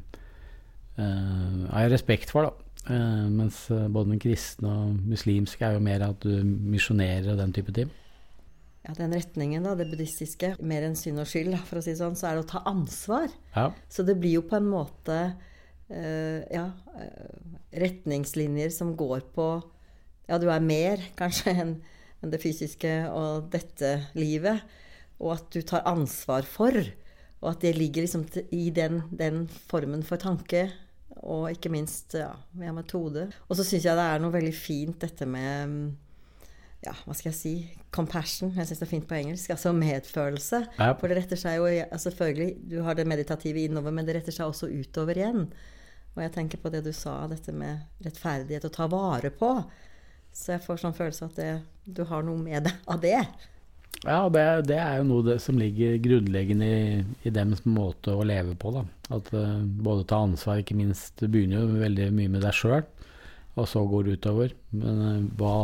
[0.97, 2.63] eh, har jeg respekt for, da.
[2.91, 7.39] Eh, mens eh, både den kristne og muslimske er jo mer at du misjonerer og
[7.39, 7.91] den type ting.
[8.83, 12.17] Ja, den retningen, da, det buddhistiske, mer enn synd og skyld, for å si sånn,
[12.19, 13.31] så er det å ta ansvar.
[13.55, 13.69] Ja.
[13.87, 15.19] Så det blir jo på en måte
[15.87, 16.65] eh, ja,
[16.99, 19.47] eh, retningslinjer som går på
[20.27, 21.73] Ja, du er mer kanskje enn
[22.23, 24.63] en det fysiske og dette livet.
[25.19, 26.77] Og at du tar ansvar for.
[27.43, 30.69] Og at det ligger liksom i den, den formen for tanke.
[31.23, 33.27] Og ikke minst ja, med metode.
[33.47, 35.83] Og så syns jeg det er noe veldig fint dette med mm,
[36.83, 37.53] ja, hva skal jeg si
[37.93, 38.51] compassion.
[38.57, 39.53] Jeg syns det er fint på engelsk.
[39.53, 40.63] Altså medfølelse.
[40.79, 40.89] Ja.
[40.99, 44.35] For det retter seg jo ja, Selvfølgelig, du har det meditative innover, men det retter
[44.35, 45.47] seg også utover igjen.
[46.13, 49.55] Og jeg tenker på det du sa, dette med rettferdighet, å ta vare på.
[50.33, 51.49] Så jeg får sånn følelse at det,
[51.85, 53.19] du har noe med deg av det.
[54.03, 58.25] Ja, det, det er jo noe det, som ligger grunnleggende i, i dems måte å
[58.27, 58.73] leve på.
[58.75, 58.83] Da.
[59.15, 62.83] At uh, både ta ansvar, ikke minst Du begynner jo veldig mye med deg sjøl,
[63.53, 64.57] og så går det utover.
[64.75, 65.55] Men uh, hva,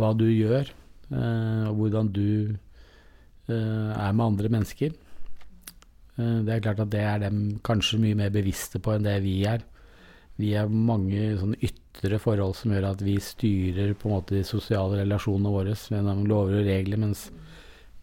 [0.00, 0.70] hva du gjør,
[1.12, 7.04] eh, og hvordan du eh, er med andre mennesker eh, Det er klart at det
[7.04, 9.64] er dem kanskje mye mer bevisste på enn det vi er.
[10.40, 14.44] Vi er mange sånne ytre forhold som gjør at vi styrer på en måte de
[14.46, 17.28] sosiale relasjonene våre gjennom lover og regler, mens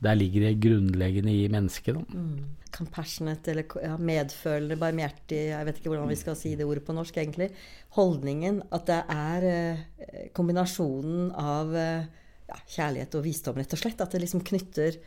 [0.03, 1.97] der ligger det grunnleggende i mennesket.
[1.97, 2.03] Da.
[2.13, 2.55] Mm.
[2.77, 6.93] Compassionate eller ja, medfølende, barmhjertig Jeg vet ikke hvordan vi skal si det ordet på
[6.93, 7.49] norsk, egentlig.
[7.97, 12.09] Holdningen at det er eh, kombinasjonen av eh,
[12.51, 14.03] ja, kjærlighet og visdom, rett og slett.
[14.03, 14.99] At det liksom knytter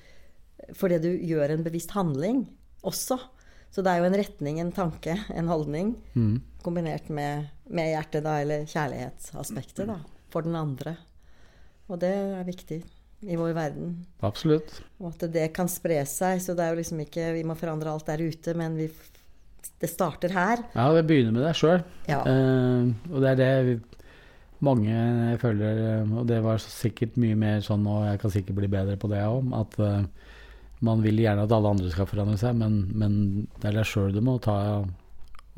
[0.76, 2.44] Fordi du gjør en bevisst handling
[2.86, 3.16] også.
[3.70, 6.40] Så det er jo en retning, en tanke, en holdning, Mm.
[6.62, 10.96] kombinert med, med hjertet, da, eller kjærlighetsaspektet, da, for den andre.
[11.88, 12.82] Og det er viktig
[13.20, 13.94] i vår verden.
[14.24, 14.80] Absolutt.
[15.00, 16.40] Og at det kan spre seg.
[16.42, 18.88] Så det er jo liksom ikke Vi må forandre alt der ute, men vi,
[19.82, 20.64] det starter her.
[20.74, 21.84] Ja, det begynner med deg sjøl.
[22.08, 22.22] Ja.
[22.24, 23.76] Uh, og det er det vi,
[24.64, 28.58] mange jeg føler eh, Og det var sikkert mye mer sånn, og jeg kan sikkert
[28.60, 30.34] bli bedre på det òg, at uh,
[30.84, 33.14] man vil gjerne at alle andre skal forandre seg, men, men
[33.60, 34.56] det er deg sjøl du må ta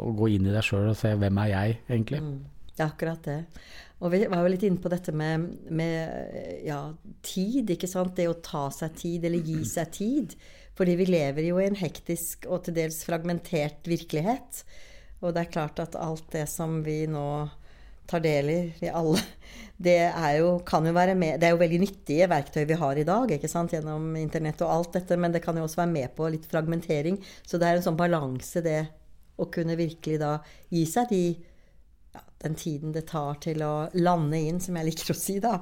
[0.02, 2.22] og gå inn i deg sjøl og se hvem er jeg, egentlig.
[2.24, 3.38] Mm, det er akkurat det.
[4.02, 6.80] Og vi var jo litt inne på dette med, med ja,
[7.22, 8.16] tid, ikke sant.
[8.18, 10.36] Det å ta seg tid, eller gi seg tid.
[10.78, 14.64] Fordi vi lever jo i en hektisk og til dels fragmentert virkelighet.
[15.22, 17.26] Og det er klart at alt det som vi nå
[18.10, 19.20] tar del i, vi alle,
[19.86, 22.98] det er jo, kan jo være med Det er jo veldig nyttige verktøy vi har
[22.98, 25.94] i dag, ikke sant, gjennom internett og alt dette, men det kan jo også være
[25.94, 27.20] med på litt fragmentering.
[27.46, 28.80] Så det er en sånn balanse, det
[29.38, 30.34] å kunne virkelig da
[30.72, 31.24] gi seg de
[32.14, 35.56] ja, den tiden det tar til å lande inn, som jeg liker å si, da,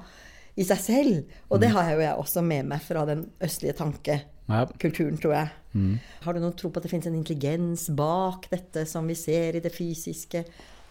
[0.59, 1.39] i seg selv.
[1.49, 5.37] Og det har jeg jo jeg også med meg fra den østlige tankekulturen, kulturen, tror
[5.37, 5.57] jeg.
[5.79, 5.93] Mm.
[6.25, 9.55] Har du noen tro på at det finnes en intelligens bak dette som vi ser
[9.57, 10.43] i det fysiske?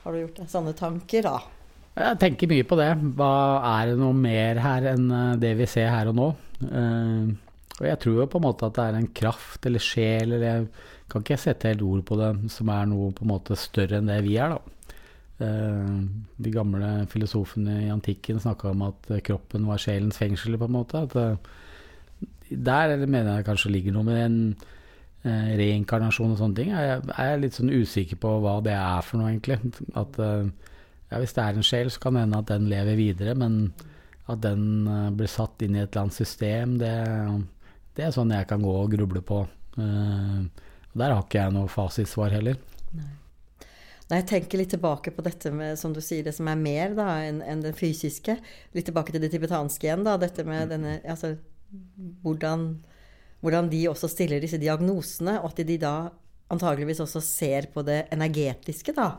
[0.06, 1.42] Har du gjort deg sånne tanker, da?
[2.00, 2.90] Jeg tenker mye på det.
[3.20, 3.34] Hva
[3.74, 6.30] Er det noe mer her enn eh, det vi ser her og nå?
[6.64, 7.36] Eh,
[7.80, 10.46] og jeg tror jo på en måte at det er en kraft eller sjel, eller
[10.46, 10.66] jeg
[11.12, 14.12] kan ikke sette helt ord på det, som er noe på en måte større enn
[14.12, 14.79] det vi er, da.
[15.40, 16.00] Eh,
[16.44, 20.76] de gamle filosofene i antikken snakka om at eh, kroppen var sjelens fengsel, på en
[20.76, 21.04] måte.
[21.08, 24.42] At, eh, der mener jeg kanskje ligger noe med en
[25.60, 26.70] reinkarnasjon og sånne ting.
[26.72, 29.58] Jeg er litt sånn usikker på hva det er for noe, egentlig.
[30.00, 33.36] At ja, hvis det er en sjel, så kan det hende at den lever videre,
[33.36, 33.58] men
[34.32, 34.88] at den
[35.20, 36.94] blir satt inn i et eller annet system, det,
[38.00, 39.42] det er sånn jeg kan gå og gruble på.
[39.76, 42.64] Der har ikke jeg noe fasitsvar heller.
[44.10, 46.96] Når jeg tenker litt tilbake på dette med, som du sier, det som er mer
[46.98, 48.40] da, enn en det fysiske,
[48.74, 51.36] litt tilbake til det tibetanske igjen, da, dette med denne altså,
[52.24, 52.72] hvordan,
[53.46, 55.94] hvordan de også stiller disse diagnosene, og at de da
[56.50, 59.12] antageligvis også ser på det energetiske, da.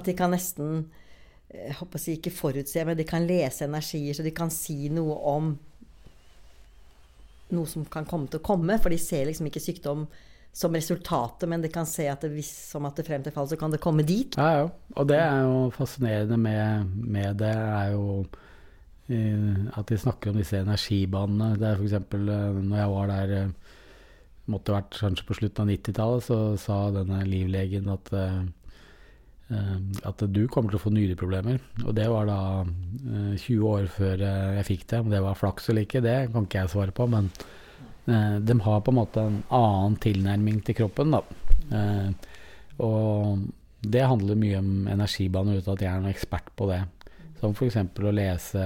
[0.00, 0.86] At de kan nesten
[1.50, 4.86] jeg håper å si ikke forutse, men de kan lese energier, så de kan si
[4.94, 5.50] noe om
[7.50, 8.76] noe som kan komme til å komme.
[8.78, 10.04] For de ser liksom ikke sykdom
[10.52, 13.48] som resultatet, men det kan se at det, hvis, som at det frem til fall
[13.48, 14.34] så kan det komme dit.
[14.36, 14.68] Ja, ja.
[14.98, 20.40] Og det er jo fascinerende med, med det, er jo uh, at de snakker om
[20.40, 21.54] disse energibanene.
[21.60, 22.00] Det er f.eks.
[22.16, 23.76] Uh, når jeg var der, uh,
[24.50, 28.40] måtte vært kanskje på slutten av 90-tallet, så sa denne livlegen at eh,
[29.54, 31.60] eh, at du kommer til å få nyreproblemer.
[31.84, 35.02] Og det var da eh, 20 år før eh, jeg fikk det.
[35.04, 37.08] Om det var flaks eller ikke, det kan ikke jeg svare på.
[37.12, 37.46] Men eh,
[38.06, 41.20] de har på en måte en annen tilnærming til kroppen, da.
[41.70, 42.08] Eh,
[42.80, 43.44] og
[43.80, 46.80] det handler mye om energibaner, uten at jeg er noen ekspert på det.
[47.40, 47.78] Som f.eks.
[47.80, 48.64] å lese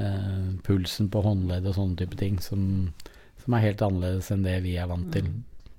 [0.00, 2.62] eh, pulsen på håndledd og sånne type ting, som,
[3.44, 5.30] som er helt annerledes enn det vi er vant til.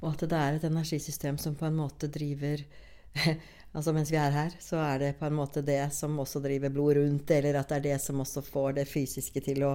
[0.01, 2.63] Og at det er et energisystem som på en måte driver
[3.71, 6.73] Altså mens vi er her, så er det på en måte det som også driver
[6.75, 9.69] blod rundt, eller at det er det som også får det fysiske til å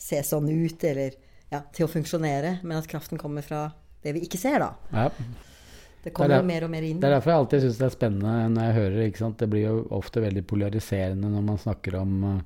[0.00, 1.18] se sånn ut, eller
[1.52, 2.58] ja, til å funksjonere.
[2.64, 3.66] Men at kraften kommer fra
[4.02, 4.72] det vi ikke ser, da.
[4.92, 5.08] Ja.
[6.02, 6.98] Det kommer Det er mer og mer inn.
[6.98, 9.36] Det er derfor jeg alltid syns det er spennende når jeg hører ikke sant?
[9.38, 12.40] Det blir jo ofte veldig polariserende når man snakker om eh,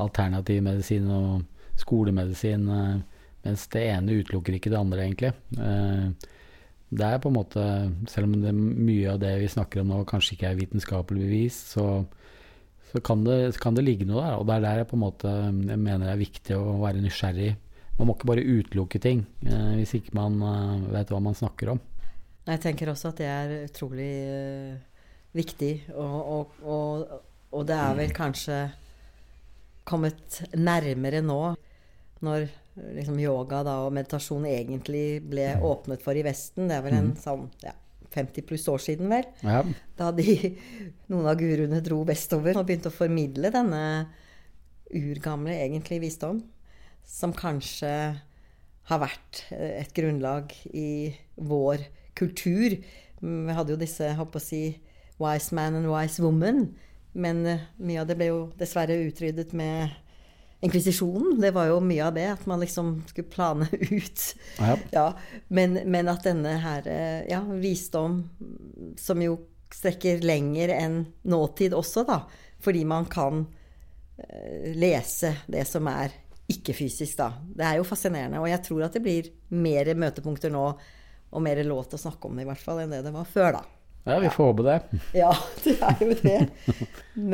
[0.00, 1.42] alternativ medisin og
[1.80, 5.34] skolemedisin, eh, mens det ene utelukker ikke det andre, egentlig.
[5.58, 6.30] Eh,
[6.94, 7.66] det er på en måte,
[8.08, 11.58] selv om det, mye av det vi snakker om nå kanskje ikke er vitenskapelig bevis,
[11.74, 11.86] så,
[12.92, 14.38] så kan, det, kan det ligge noe der.
[14.38, 17.04] Og det er der jeg på en måte jeg mener det er viktig å være
[17.04, 17.52] nysgjerrig.
[17.98, 21.74] Man må ikke bare utelukke ting eh, hvis ikke man eh, vet hva man snakker
[21.76, 21.82] om.
[22.44, 24.74] Jeg tenker også at det er utrolig eh,
[25.34, 27.14] viktig, og, og, og,
[27.54, 28.58] og det er vel kanskje
[29.88, 31.38] kommet nærmere nå,
[32.24, 32.46] når
[32.96, 36.68] liksom yoga da, og meditasjon egentlig ble åpnet for i Vesten.
[36.70, 37.74] Det er vel en sånn ja,
[38.14, 39.28] 50 pluss år siden, vel?
[39.44, 39.62] Ja,
[39.98, 40.54] Da de,
[41.12, 43.84] noen av guruene dro vestover og begynte å formidle denne
[44.94, 46.42] urgamle, egentlig, visdom,
[47.06, 47.92] som kanskje
[48.90, 51.86] har vært eh, et grunnlag i vår
[52.18, 52.76] kultur.
[53.24, 54.64] Vi hadde jo disse, jeg håper å si,
[55.20, 56.66] wise man and wise woman.
[57.14, 59.94] Men eh, mye av det ble jo dessverre utryddet med
[60.64, 61.38] inkvisisjonen.
[61.40, 64.28] Det var jo mye av det, at man liksom skulle plane ut.
[64.58, 64.76] Ja.
[64.92, 65.08] Ja,
[65.48, 68.22] men, men at denne her eh, ja, visdom,
[69.00, 69.38] som jo
[69.74, 72.24] strekker lenger enn nåtid også, da,
[72.62, 73.46] fordi man kan
[74.78, 76.12] lese det som er
[76.50, 77.30] ikke-fysisk, da.
[77.56, 78.42] Det er jo fascinerende.
[78.42, 80.66] Og jeg tror at det blir mer møtepunkter nå,
[81.34, 83.26] og mer lov til å snakke om det, i hvert fall, enn det det var
[83.26, 83.62] før, da.
[84.06, 84.76] ja, vi får håpe det.
[85.22, 85.30] Ja,
[85.64, 86.36] det er jo det.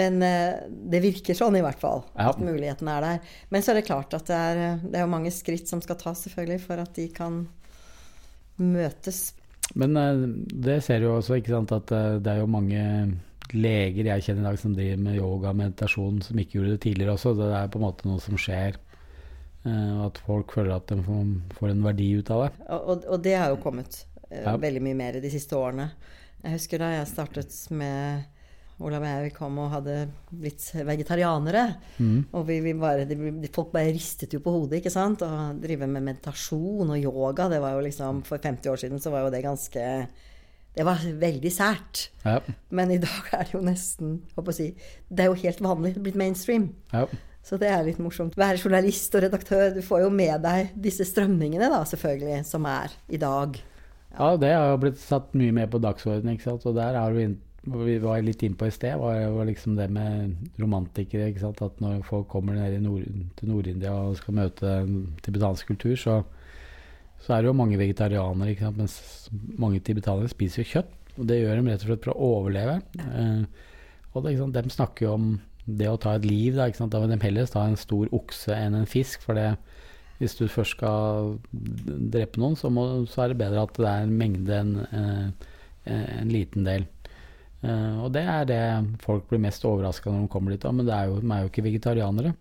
[0.01, 2.05] Men eh, det virker sånn, i hvert fall.
[2.15, 3.35] At muligheten er der.
[3.51, 5.99] Men så er det klart at det er, det er jo mange skritt som skal
[6.01, 7.43] tas, selvfølgelig, for at de kan
[8.61, 9.33] møtes.
[9.75, 10.23] Men eh,
[10.69, 12.85] det ser jo også, ikke sant, at eh, det er jo mange
[13.51, 16.85] leger jeg kjenner i dag som driver med yoga og meditasjon, som ikke gjorde det
[16.87, 17.35] tidligere også.
[17.39, 18.79] Det er på en måte noe som skjer.
[19.65, 22.53] Eh, Og at folk føler at de får, en verdi ut av det.
[22.79, 24.57] Og, og, det har jo kommet eh, Ja.
[24.57, 25.91] veldig mye mer de siste årene.
[26.43, 28.23] Jeg husker da jeg startet med
[28.81, 29.95] Olav og jeg vi kom og hadde
[30.33, 31.67] blitt vegetarianere.
[31.99, 32.23] Mm.
[32.33, 35.21] Og vi, vi bare, de, folk bare ristet jo på hodet, ikke sant.
[35.27, 39.13] Og drive med meditasjon og yoga, det var jo liksom For 50 år siden så
[39.13, 39.85] var jo det ganske
[40.73, 42.07] Det var veldig sært.
[42.25, 42.39] Ja.
[42.71, 44.71] Men i dag er det jo nesten håper å si,
[45.11, 45.93] Det er jo helt vanlig.
[45.93, 46.71] Det er blitt mainstream.
[46.95, 47.05] ja.
[47.47, 48.37] Så det er litt morsomt.
[48.39, 52.93] Være journalist og redaktør, du får jo med deg disse strømningene, da, selvfølgelig, som er
[53.09, 53.57] i dag.
[54.13, 56.67] Ja, det har jo blitt satt mye mer på dagsordenen, ikke sant.
[56.69, 57.27] Og der er vi,
[57.71, 61.65] vi var litt innpå i sted, var jo liksom det med romantikere, ikke sant.
[61.65, 64.77] At når folk kommer ned i nord, til Nord-India og skal møte
[65.25, 66.21] tibetansk kultur, så,
[67.25, 68.83] så er det jo mange vegetarianere, ikke sant.
[68.83, 70.97] Mens mange tibetanere spiser jo kjøtt.
[71.17, 72.81] Og det gjør de rett og slett for å overleve.
[73.01, 73.71] Eh,
[74.11, 75.31] og det, de snakker jo om
[75.79, 78.79] det å ta et liv, da, da vil de heller ta en stor okse enn
[78.79, 79.23] en fisk.
[79.27, 79.53] For det,
[80.21, 84.07] hvis du først skal drepe noen, så, må, så er det bedre at det er
[84.07, 85.49] en mengde enn eh,
[85.91, 86.85] en liten del.
[87.63, 88.61] Eh, og det er det
[89.05, 90.63] folk blir mest overraska når de kommer dit.
[90.63, 92.35] da, Men det er jo, de er jo ikke vegetarianere.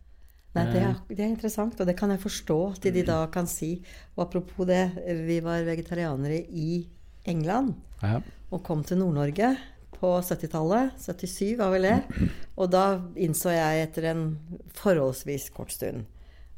[0.58, 3.48] Nei, det er, det er interessant, og det kan jeg forstå at de da kan
[3.48, 3.76] si.
[4.16, 4.82] Og apropos det,
[5.28, 6.88] vi var vegetarianere i
[7.30, 9.52] England Ja, og kom til Nord-Norge
[10.00, 10.96] på 70-tallet.
[11.00, 11.98] 77 var vel det.
[12.60, 12.86] Og da
[13.20, 14.24] innså jeg etter en
[14.80, 16.08] forholdsvis kort stund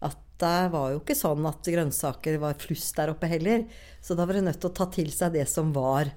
[0.01, 3.67] at det var jo ikke sånn at grønnsaker var flust der oppe heller.
[4.01, 6.09] Så da var du nødt til å ta til seg det som var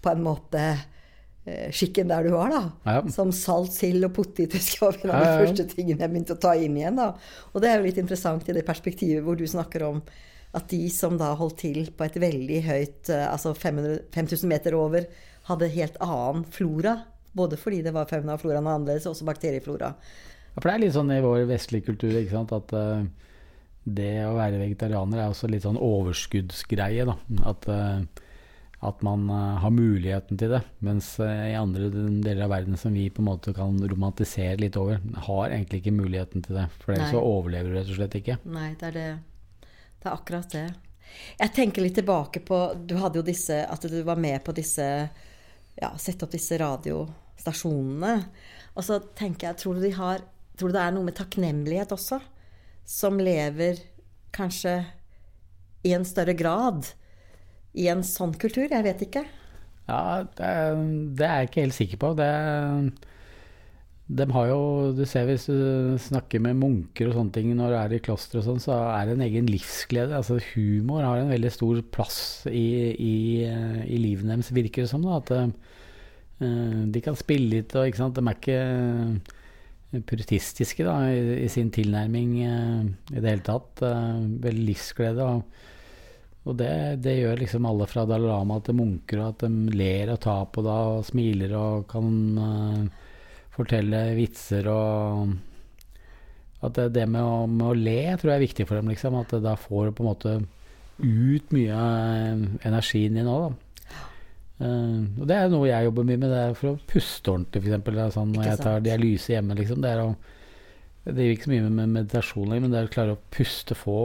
[0.00, 2.62] på en måte eh, skikken der du var, da.
[2.84, 3.04] Ja.
[3.12, 5.38] Som salt, sild og poteter var en av de ja.
[5.40, 7.00] første tingene jeg begynte å ta inn igjen.
[7.00, 7.14] da.
[7.54, 10.04] Og det er jo litt interessant i det perspektivet hvor du snakker om
[10.56, 15.08] at de som da holdt til på et veldig høyt, eh, altså 5000 meter over,
[15.50, 16.96] hadde helt annen flora.
[17.32, 19.92] Både fordi det var fauna og annerledes, og også bakterieflora.
[20.50, 22.54] Ja, for det er litt sånn i vår vestlige kultur ikke sant?
[22.56, 23.04] at uh,
[23.86, 27.06] det å være vegetarianer er også litt sånn overskuddsgreie.
[27.06, 27.16] da,
[27.52, 28.26] At, Uh,
[28.80, 30.62] at man eh, har muligheten til det.
[30.80, 35.02] Mens i andre deler av verden som vi på en måte kan romantisere litt over,
[35.26, 36.64] har egentlig ikke muligheten til det.
[36.80, 38.38] For ellers så overlever du rett og slett ikke.
[38.48, 39.10] Nei, det er det.
[40.00, 40.68] Det er akkurat det.
[41.40, 44.84] Jeg tenker litt tilbake på Du hadde jo disse At du var med på disse
[45.80, 48.14] Ja, sette opp disse radiostasjonene.
[48.76, 50.22] Og så tenker jeg Tror du de har
[50.60, 52.18] Tror du det er noe med takknemlighet også?
[52.84, 53.78] Som lever
[54.36, 54.74] kanskje
[55.88, 56.90] i en større grad
[57.72, 58.66] i en sånn kultur?
[58.68, 59.22] Jeg vet ikke.
[59.88, 60.02] Ja,
[60.36, 60.82] det, er-
[61.16, 62.10] det er jeg ikke helt sikker på.
[62.18, 62.28] Det,
[64.10, 64.60] de har jo,
[64.96, 68.40] du ser hvis du snakker med munker og sånne ting når du er i kloster
[68.40, 70.16] og sånn, så er det en egen livsglede.
[70.16, 72.20] Altså humor har en veldig stor plass
[72.50, 73.14] i, i,
[73.86, 75.06] i livet deres, virker det som.
[75.06, 75.30] Da, at
[76.42, 81.50] uh, de kan spille litt og ikke sant, de er ikke puritistiske da, i, i
[81.52, 83.84] sin tilnærming uh, i det hele tatt.
[83.84, 85.28] Uh, veldig livsglede.
[85.36, 85.68] og
[86.48, 86.72] og det,
[87.04, 90.46] det gjør liksom alle fra Dalai Lama til munker, og at de ler og tar
[90.48, 92.06] på det og smiler og kan
[92.40, 93.09] eh,
[93.54, 95.36] fortelle vitser og
[96.60, 99.14] At det, det med, å, med å le tror jeg er viktig for dem, liksom.
[99.16, 100.34] At da får du på en måte
[101.00, 103.66] ut mye av energien din òg, da.
[104.60, 107.62] Uh, og det er noe jeg jobber mye med, det er for å puste ordentlig,
[107.64, 108.12] f.eks.
[108.12, 109.80] Sånn, når jeg tar dialyse hjemme, liksom.
[109.80, 110.10] Det er å
[111.04, 113.76] det gir ikke så mye med meditasjon lenger, men det er å klare å puste,
[113.78, 114.00] få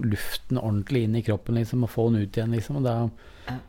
[0.00, 2.52] luften ordentlig inn i kroppen liksom, og få den ut igjen.
[2.52, 2.96] Liksom, og da.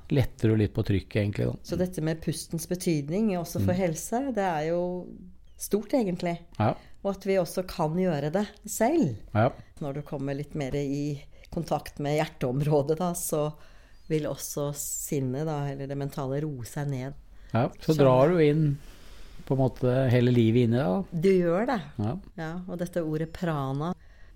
[0.09, 1.45] Letter du litt på trykket, egentlig.
[1.51, 1.55] Da.
[1.63, 4.81] Så dette med pustens betydning også for helse, det er jo
[5.57, 6.37] stort, egentlig.
[6.59, 6.73] Ja,
[7.05, 9.15] Og at vi også kan gjøre det selv.
[9.33, 9.49] ja.
[9.81, 11.21] Når du kommer litt mer i
[11.51, 13.49] kontakt med hjerteområdet, da, så
[14.07, 17.13] vil også sinnet, da, eller det mentale, roe seg ned.
[17.53, 17.69] ja.
[17.81, 18.03] Så Skjønner.
[18.03, 18.65] drar du inn
[19.45, 20.85] på en måte hele livet inni deg.
[21.11, 21.19] Da.
[21.21, 21.79] Du gjør det.
[22.01, 22.13] Ja.
[22.39, 23.91] Ja, og dette ordet prana,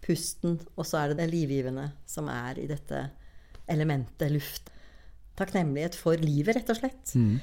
[0.05, 3.09] pusten, og så er det det livgivende som er i dette
[3.69, 4.69] elementet luft.
[5.39, 7.15] Takknemlighet for livet, rett og slett.
[7.15, 7.39] Mm.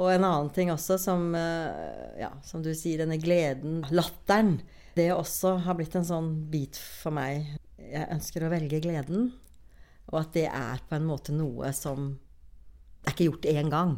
[0.00, 4.60] Og en annen ting også som, eh, ja, som du sier, denne gleden, latteren.
[4.96, 7.46] Det også har blitt en sånn bit for meg.
[7.78, 9.32] Jeg ønsker å velge gleden.
[10.12, 12.18] Og at det er på en måte noe som
[13.02, 13.92] Det er ikke gjort én gang.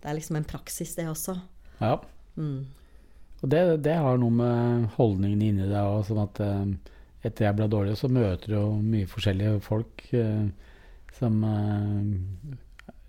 [0.00, 1.34] Det er liksom en praksis, det også.
[1.82, 1.98] Ja.
[2.36, 2.64] Mm.
[3.42, 6.70] Og det, det har noe med holdningen inni deg òg, sånn at eh,
[7.28, 10.48] etter jeg ble dårlig, så møter du jo mye forskjellige folk eh,
[11.18, 11.44] som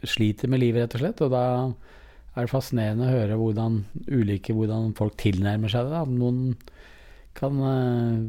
[0.07, 1.21] sliter med livet, rett og slett.
[1.25, 1.43] Og da
[2.35, 5.91] er det fascinerende å høre hvordan ulike hvordan folk tilnærmer seg det.
[5.97, 6.03] Da.
[6.05, 6.55] Noen
[7.39, 8.19] kan uh,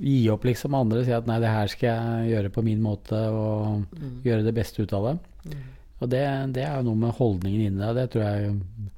[0.00, 0.74] gi opp, liksom.
[0.78, 4.20] Andre sier at nei, det her skal jeg gjøre på min måte, og Mm.
[4.24, 5.14] gjøre det beste ut av det.
[5.54, 5.64] Mm.
[6.00, 6.22] Og det,
[6.54, 7.94] det er jo noe med holdningen inni deg.
[7.96, 8.52] Det tror jeg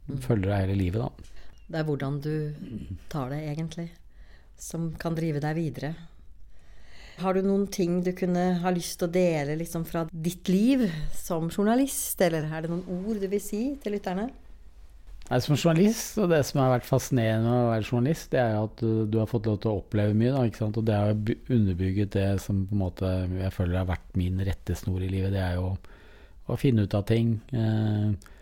[0.08, 0.18] Mm.
[0.22, 1.10] følger deg hele livet, da.
[1.68, 2.54] Det er hvordan du
[3.10, 3.88] tar det, egentlig,
[4.56, 5.94] som kan drive deg videre.
[7.16, 10.84] Har du noen ting du kunne ha lyst til å dele liksom, fra ditt liv
[11.16, 14.28] som journalist, eller er det noen ord du vil si til lytterne?
[15.26, 18.60] Nei, Som journalist, og det som har vært fascinerende med å være journalist, det er
[18.60, 20.34] at du, du har fått lov til å oppleve mye.
[20.36, 20.68] Da?
[20.68, 25.02] Og det har underbygget det som på en måte jeg føler har vært min rettesnor
[25.02, 25.34] i livet.
[25.34, 25.72] Det er jo
[26.46, 27.34] å finne ut av ting.
[27.50, 28.34] Eh,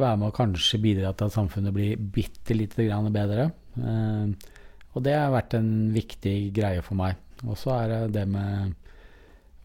[0.00, 3.50] være med og kanskje bidra til at samfunnet blir bitte lite grann bedre.
[3.76, 4.53] Eh,
[4.94, 7.18] og det har vært en viktig greie for meg.
[7.44, 8.74] Og så er det det med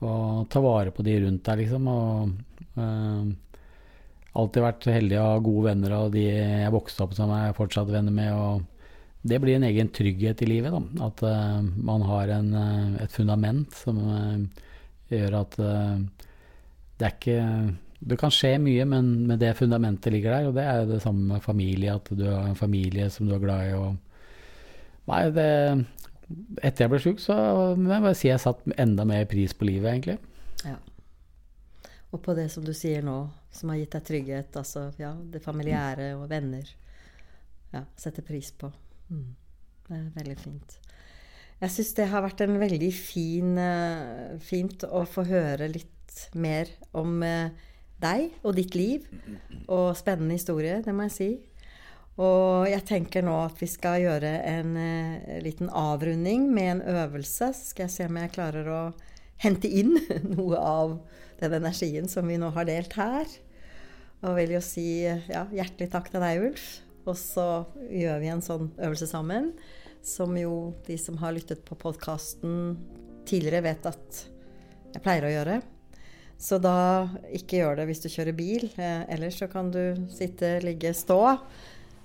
[0.06, 1.90] å ta vare på de rundt deg, liksom.
[1.92, 3.30] Og øh,
[4.40, 7.58] alltid vært heldig å ha gode venner, og de jeg vokste opp som jeg er
[7.58, 8.34] fortsatt venner med.
[8.34, 8.64] og
[9.22, 10.74] Det blir en egen trygghet i livet.
[10.74, 11.10] Da.
[11.12, 14.66] At øh, man har en, eh, et fundament som øh,
[15.14, 15.56] gjør at
[17.00, 20.46] det er ikke Det kan skje mye, men, men det fundamentet ligger der.
[20.48, 23.42] Og det er det samme med familie, at du har en familie som du er
[23.44, 23.74] glad i.
[23.76, 23.98] og
[25.10, 25.50] Nei, det
[26.62, 27.36] Etter jeg ble sjuk, så
[27.74, 30.20] må jeg bare si jeg satt enda mer pris på livet, egentlig.
[30.62, 30.76] Ja.
[32.14, 33.16] Og på det som du sier nå,
[33.50, 36.70] som har gitt deg trygghet, altså ja, det familiære og venner.
[37.74, 38.70] Ja, setter pris på.
[39.10, 39.32] Mm.
[39.88, 40.78] Det er veldig fint.
[41.60, 46.70] Jeg syns det har vært en veldig fin, eh, fint å få høre litt mer
[46.94, 47.50] om eh,
[48.02, 49.10] deg og ditt liv.
[49.68, 51.32] Og spennende historie, det må jeg si.
[52.20, 57.54] Og jeg tenker nå at vi skal gjøre en eh, liten avrunding med en øvelse.
[57.56, 58.82] Så skal jeg se om jeg klarer å
[59.40, 59.96] hente inn
[60.36, 60.98] noe av
[61.40, 63.32] den energien som vi nå har delt her.
[64.20, 66.68] Og vil jo si ja, hjertelig takk til deg, Ulf.
[67.08, 67.48] Og så
[67.88, 69.54] gjør vi en sånn øvelse sammen,
[70.06, 72.76] som jo de som har lyttet på podkasten
[73.30, 74.24] tidligere, vet at
[74.92, 75.60] jeg pleier å gjøre.
[76.40, 78.70] Så da ikke gjør det hvis du kjører bil.
[78.76, 81.20] Eh, ellers så kan du sitte, ligge, stå.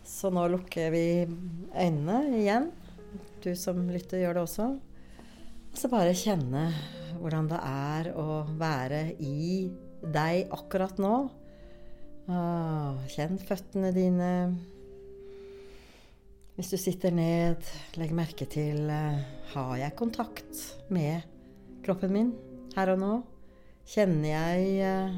[0.04, 2.68] Så nå lukker vi øynene igjen.
[3.40, 4.66] Du som lytter, gjør det også.
[5.72, 6.68] Og så bare kjenne
[7.22, 9.70] hvordan det er å være i
[10.04, 11.14] deg akkurat nå.
[12.28, 14.30] Ah, kjenn føttene dine.
[16.54, 17.64] Hvis du sitter ned,
[17.98, 19.22] legg merke til eh,
[19.56, 20.60] Har jeg kontakt
[20.94, 21.24] med
[21.82, 22.30] kroppen min
[22.76, 23.14] her og nå?
[23.90, 25.16] Kjenner jeg eh,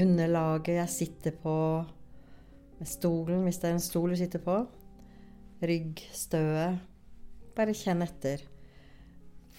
[0.00, 1.56] underlaget jeg sitter på?
[2.80, 4.56] Med stolen, hvis det er en stol du sitter på.
[5.60, 6.80] Ryggstøet.
[7.52, 8.40] Bare kjenn etter.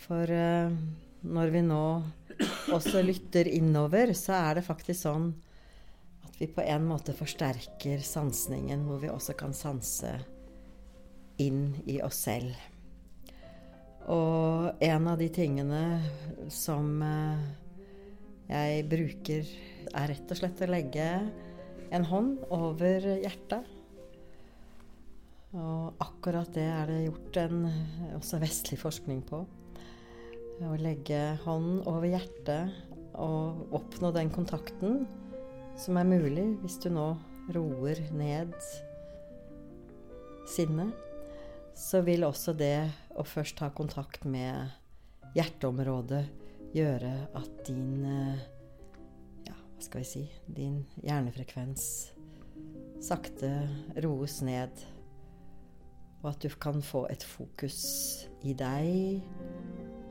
[0.02, 0.74] For uh,
[1.22, 1.84] når vi nå
[2.74, 5.30] også lytter innover, så er det faktisk sånn
[6.26, 10.16] at vi på en måte forsterker sansningen, hvor vi også kan sanse
[11.42, 12.58] inn i oss selv.
[14.10, 15.84] Og en av de tingene
[16.50, 17.44] som eh,
[18.50, 19.54] jeg bruker,
[19.94, 21.08] er rett og slett å legge
[21.92, 23.68] en hånd over hjertet.
[25.52, 27.66] Og akkurat det er det gjort en
[28.16, 29.44] også vestlig forskning på.
[30.62, 32.72] Å legge hånden over hjertet
[33.20, 35.04] og oppnå den kontakten
[35.80, 37.10] som er mulig hvis du nå
[37.52, 38.54] roer ned
[40.48, 40.94] sinnet,
[41.76, 44.70] så vil også det å først ha kontakt med
[45.36, 46.24] hjerteområdet
[46.76, 48.44] gjøre at din eh,
[49.86, 51.86] skal vi si Din hjernefrekvens
[53.02, 53.50] sakte
[54.04, 54.72] roes ned.
[56.22, 57.82] Og at du kan få et fokus
[58.46, 59.22] i deg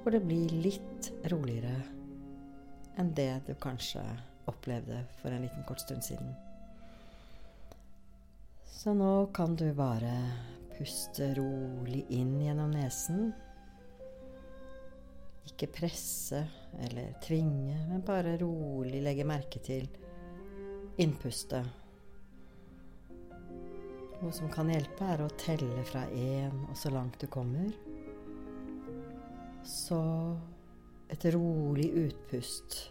[0.00, 1.76] hvor det blir litt roligere
[2.98, 4.02] enn det du kanskje
[4.50, 6.32] opplevde for en liten kort stund siden.
[8.66, 10.14] Så nå kan du bare
[10.74, 13.30] puste rolig inn gjennom nesen.
[15.48, 16.44] Ikke presse
[16.84, 19.88] eller tvinge, men bare rolig legge merke til
[21.00, 21.64] innpustet.
[24.20, 27.72] Noe som kan hjelpe, er å telle fra én og så langt du kommer.
[29.64, 30.00] Så
[31.10, 32.82] et rolig utpust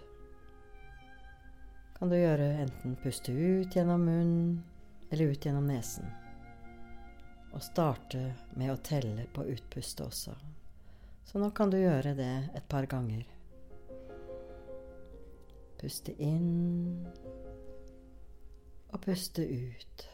[2.00, 4.64] kan du gjøre enten puste ut gjennom munnen
[5.12, 6.08] eller ut gjennom nesen.
[7.52, 8.22] Og starte
[8.56, 10.36] med å telle på utpustet også.
[11.30, 13.22] Så nå kan du gjøre det et par ganger.
[15.78, 17.06] Puste inn
[18.90, 20.08] og puste ut.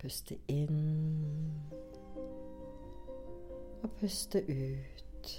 [0.00, 0.80] Puste inn
[3.82, 5.36] og puste ut.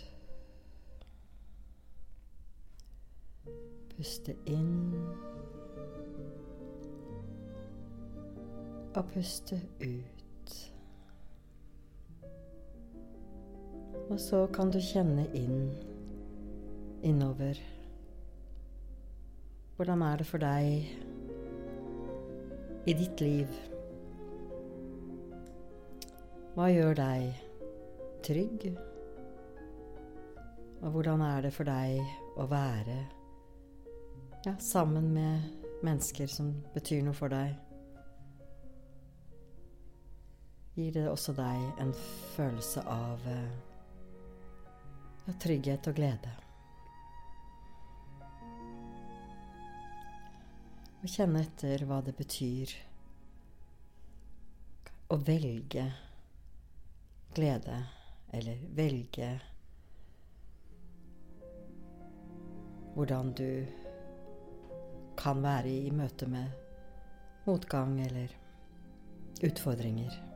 [3.97, 5.32] Puste inn
[8.95, 10.53] og puste ut.
[14.09, 15.71] Og så kan du kjenne inn
[17.03, 17.57] innover.
[19.75, 20.85] Hvordan er det for deg
[22.85, 23.49] i ditt liv?
[26.53, 27.41] Hva gjør deg
[28.23, 28.69] trygg?
[30.83, 32.03] Og hvordan er det for deg
[32.37, 32.99] å være
[34.43, 37.55] ja, sammen med mennesker som betyr noe for deg?
[40.74, 41.91] Gir det også deg en
[42.34, 43.51] følelse av eh,
[45.28, 46.32] ja, trygghet og glede?
[51.03, 52.74] Og kjenne etter hva det betyr
[55.13, 55.86] å velge
[57.38, 57.78] glede,
[58.34, 59.30] eller velge
[62.93, 63.65] hvordan du
[65.17, 68.34] kan være i møte med motgang eller
[69.43, 70.32] utfordringer.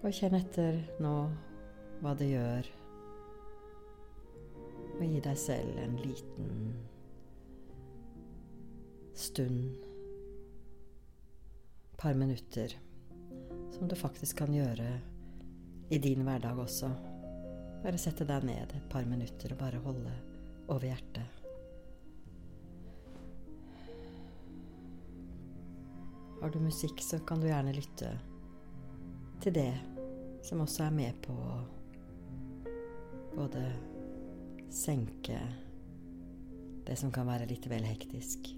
[0.00, 1.14] Og kjenn etter nå
[2.00, 2.68] hva det gjør
[4.96, 6.54] å gi deg selv en liten
[9.20, 9.74] stund,
[12.00, 12.72] par minutter,
[13.76, 14.88] som du faktisk kan gjøre
[15.92, 16.88] i din hverdag også.
[17.84, 20.14] Bare sette deg ned et par minutter og bare holde
[20.72, 21.36] over hjertet.
[26.40, 28.14] Har du musikk, så kan du gjerne lytte
[29.40, 29.72] til det
[30.44, 31.58] som også er med på å
[33.32, 33.62] både
[34.72, 35.38] senke
[36.86, 38.50] det som kan være litt vel hektisk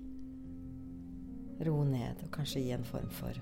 [1.62, 3.38] ro ned og kanskje gi en form for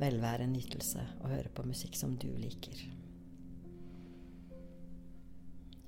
[0.00, 2.80] velvære, nytelse og høre på musikk som du liker.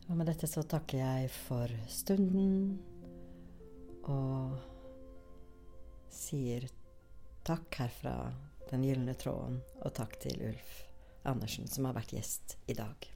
[0.06, 2.76] Og med dette så takker jeg for stunden
[4.06, 4.58] og
[6.12, 6.68] sier
[7.46, 8.18] takk herfra
[8.70, 10.82] Den gylne tråden, og takk til Ulf
[11.26, 13.08] Andersen, som har vært gjest i dag.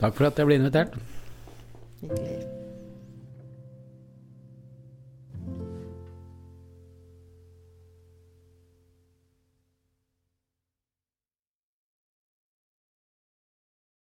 [0.00, 0.96] Takk for at jeg ble invitert.
[2.00, 2.59] Hyggelig.